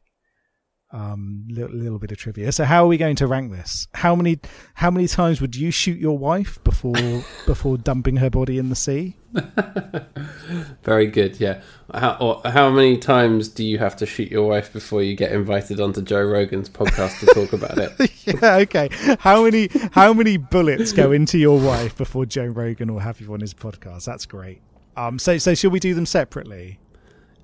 [0.93, 2.51] Um, little, little bit of trivia.
[2.51, 3.86] So, how are we going to rank this?
[3.95, 4.41] How many
[4.74, 6.95] how many times would you shoot your wife before
[7.47, 9.16] before dumping her body in the sea?
[10.82, 11.38] Very good.
[11.38, 11.62] Yeah.
[11.95, 15.32] How, or how many times do you have to shoot your wife before you get
[15.32, 18.11] invited onto Joe Rogan's podcast to talk about it?
[18.43, 18.88] yeah, okay.
[19.20, 23.32] How many how many bullets go into your wife before Joe Rogan will have you
[23.32, 24.05] on his podcast?
[24.05, 24.61] That's great.
[24.97, 26.80] Um, so so should we do them separately?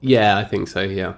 [0.01, 0.83] Yeah, I think so.
[0.83, 1.15] Yeah.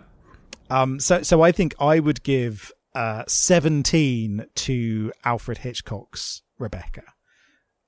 [0.71, 7.03] Um, so so I think I would give uh, seventeen to Alfred Hitchcock's Rebecca.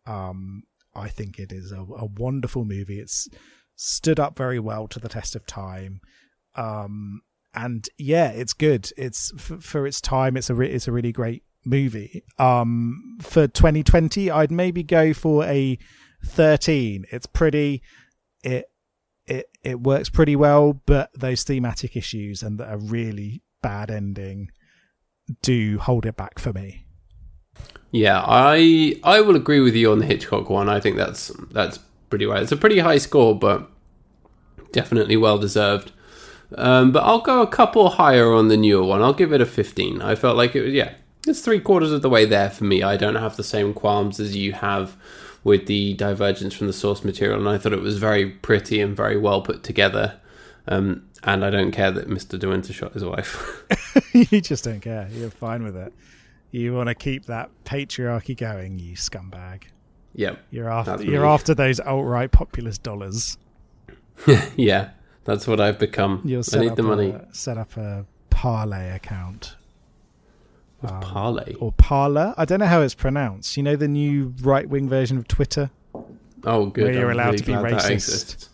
[0.07, 0.63] Um,
[0.95, 2.99] I think it is a, a wonderful movie.
[2.99, 3.29] It's
[3.77, 6.01] stood up very well to the test of time.
[6.55, 7.23] Um,
[7.55, 8.91] and yeah, it's good.
[8.97, 10.37] It's f- for its time.
[10.37, 12.23] It's a re- it's a really great movie.
[12.39, 15.79] Um, for 2020, I'd maybe go for a
[16.25, 17.07] 13.
[17.11, 17.83] It's pretty.
[18.43, 18.67] It
[19.31, 24.51] it it works pretty well, but those thematic issues and a really bad ending
[25.43, 26.87] do hold it back for me.
[27.93, 30.69] Yeah, I I will agree with you on the Hitchcock one.
[30.69, 31.79] I think that's that's
[32.11, 32.43] pretty right.
[32.43, 33.71] It's a pretty high score, but
[34.73, 35.93] definitely well deserved.
[36.57, 39.03] Um, but I'll go a couple higher on the newer one.
[39.03, 40.03] I'll give it a 15.
[40.03, 40.95] I felt like it was yeah,
[41.27, 42.83] it's three quarters of the way there for me.
[42.83, 44.97] I don't have the same qualms as you have
[45.45, 48.97] with the divergence from the source material, and I thought it was very pretty and
[48.97, 50.21] very well put together.
[50.69, 52.39] Um, and I don't care that Mr.
[52.39, 53.65] De Winter shot his wife.
[54.13, 55.09] you just don't care.
[55.13, 55.93] You're fine with it.
[56.51, 59.65] You want to keep that patriarchy going, you scumbag.
[60.15, 60.41] yep.
[60.51, 61.29] You're after you're me.
[61.29, 63.37] after those alt right populist dollars.
[64.57, 64.91] Yeah,
[65.25, 66.21] that's what I've become.
[66.27, 67.11] You'll I need the money.
[67.11, 69.57] A, set up a parlay account
[70.83, 71.55] um, Parlay.
[71.55, 72.35] or parlor.
[72.37, 73.57] I don't know how it's pronounced.
[73.57, 75.71] You know the new right wing version of Twitter.
[76.45, 76.85] Oh, good.
[76.85, 78.49] where you're I'm allowed really to be racist.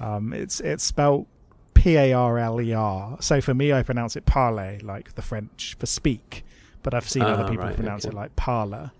[0.00, 1.26] Um, it's it's spelled
[1.74, 3.16] P A R L E R.
[3.20, 6.44] So for me, I pronounce it parlay, like the French for speak.
[6.82, 8.12] But I've seen other Ah, people right, pronounce okay.
[8.12, 8.92] it like parlor.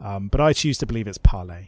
[0.00, 1.66] Um, but I choose to believe it's parlay.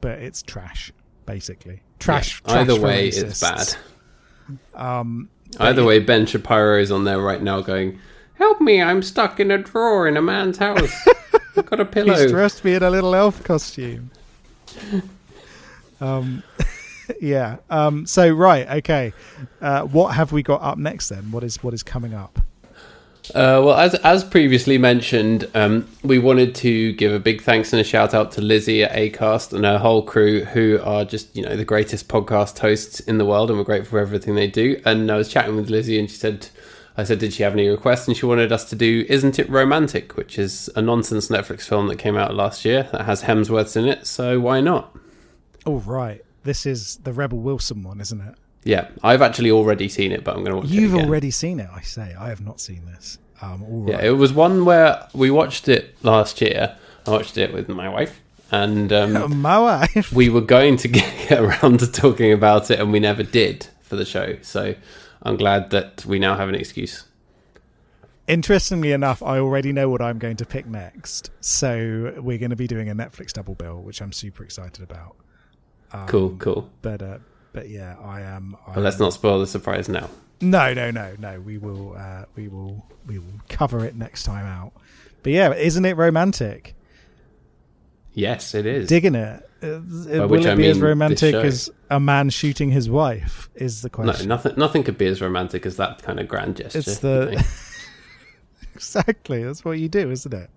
[0.00, 0.92] But it's trash,
[1.26, 1.80] basically.
[1.98, 2.42] Trash.
[2.46, 3.22] Yeah, trash Either way, racists.
[3.22, 3.76] it's
[4.74, 4.78] bad.
[4.98, 5.28] Um,
[5.60, 5.86] Either yeah.
[5.88, 7.98] way, Ben Shapiro is on there right now going,
[8.34, 10.92] Help me, I'm stuck in a drawer in a man's house.
[11.56, 12.28] I've got a he's pillow.
[12.28, 14.10] dressed me in a little elf costume.
[16.00, 16.42] um,
[17.20, 17.58] yeah.
[17.70, 19.12] Um, so right, okay.
[19.60, 21.30] Uh, what have we got up next then?
[21.30, 22.40] What is what is coming up?
[23.30, 27.80] Uh, well, as as previously mentioned, um, we wanted to give a big thanks and
[27.80, 31.42] a shout out to Lizzie at Acast and her whole crew, who are just you
[31.42, 34.78] know the greatest podcast hosts in the world, and we're grateful for everything they do.
[34.84, 36.48] And I was chatting with Lizzie, and she said,
[36.96, 39.48] "I said, did she have any requests?" And she wanted us to do "Isn't It
[39.48, 43.76] Romantic," which is a nonsense Netflix film that came out last year that has Hemsworths
[43.76, 44.06] in it.
[44.06, 44.96] So why not?
[45.66, 48.34] Oh right, this is the Rebel Wilson one, isn't it?
[48.64, 50.72] Yeah, I've actually already seen it, but I'm going to watch it.
[50.72, 52.14] You've already seen it, I say.
[52.18, 53.18] I have not seen this.
[53.42, 56.76] Um, all Yeah, it was one where we watched it last year.
[57.06, 60.12] I watched it with my wife, and um, My wife.
[60.12, 60.88] we were going to
[61.28, 64.36] get around to talking about it, and we never did for the show.
[64.40, 64.74] So
[65.24, 67.04] I'm glad that we now have an excuse.
[68.26, 71.30] Interestingly enough, I already know what I'm going to pick next.
[71.40, 75.16] So we're going to be doing a Netflix double bill, which I'm super excited about.
[75.92, 76.70] Um, Cool, cool.
[76.82, 77.18] But uh,
[77.52, 78.56] but yeah, I am.
[78.66, 80.08] I But let's am- not spoil the surprise now.
[80.40, 81.40] No, no, no, no.
[81.40, 81.94] We will.
[81.96, 82.84] Uh, we will.
[83.06, 84.72] We will cover it next time out.
[85.22, 86.74] But yeah, isn't it romantic?
[88.14, 88.88] Yes, it is.
[88.88, 89.48] Digging it.
[89.64, 89.80] Uh,
[90.28, 93.48] will it I be as romantic as a man shooting his wife?
[93.54, 94.28] Is the no, question.
[94.28, 94.54] nothing.
[94.56, 96.78] Nothing could be as romantic as that kind of grand gesture.
[96.78, 97.44] It's the-
[98.74, 99.42] Exactly.
[99.44, 100.50] That's what you do, isn't it?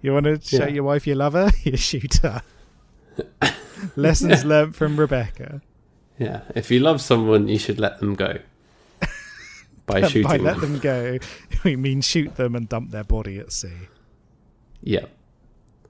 [0.00, 0.68] You want to show Yeah.
[0.68, 1.50] your wife you love her?
[1.64, 2.42] You shoot her.
[3.96, 5.60] Lessons learnt from Rebecca.
[6.18, 8.38] Yeah, if you love someone, you should let them go
[9.84, 10.44] by shooting By them.
[10.46, 11.18] let them go,
[11.64, 13.88] we mean shoot them and dump their body at sea.
[14.82, 15.04] Yeah,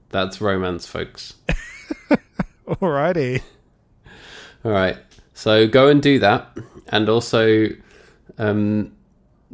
[0.09, 1.35] that's romance, folks.
[2.81, 3.41] Alrighty.
[4.65, 4.97] All right,
[5.33, 6.57] so go and do that,
[6.89, 7.69] and also
[8.37, 8.91] um,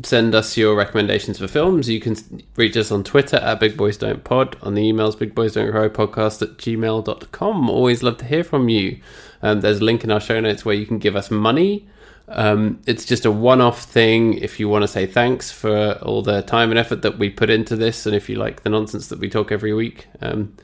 [0.01, 1.87] send us your recommendations for films.
[1.87, 2.15] You can
[2.55, 5.69] reach us on Twitter at Big Boys Don't Pod, on the emails Big Boys Don't
[5.71, 7.69] Cry podcast at gmail.com.
[7.69, 8.99] Always love to hear from you.
[9.43, 11.87] Um, there's a link in our show notes where you can give us money.
[12.29, 16.23] Um, it's just a one off thing if you want to say thanks for all
[16.23, 19.07] the time and effort that we put into this, and if you like the nonsense
[19.09, 20.55] that we talk every week, um,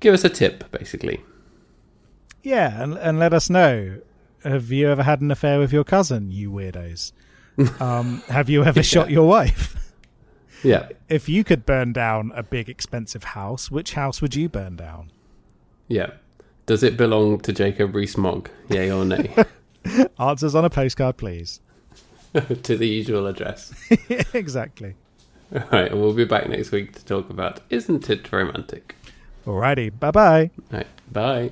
[0.00, 1.22] give us a tip, basically.
[2.46, 3.98] Yeah, and, and let us know.
[4.44, 7.10] Have you ever had an affair with your cousin, you weirdos?
[7.80, 9.74] um, have you ever shot your wife?
[10.62, 14.74] Yeah, If you could burn down a big, expensive house, which house would you burn
[14.76, 15.10] down?
[15.86, 16.12] yeah.
[16.64, 18.48] Does it belong to Jacob Rees-Mogg?
[18.70, 19.32] Yay or nay?
[20.18, 21.60] Answers on a postcard, please.
[22.62, 23.72] to the usual address.
[24.32, 24.94] exactly.
[25.54, 28.96] All right, and we'll be back next week to talk about Isn't It Romantic?
[29.44, 29.96] Alrighty.
[30.00, 30.50] Bye bye.
[30.72, 31.50] All right, bye.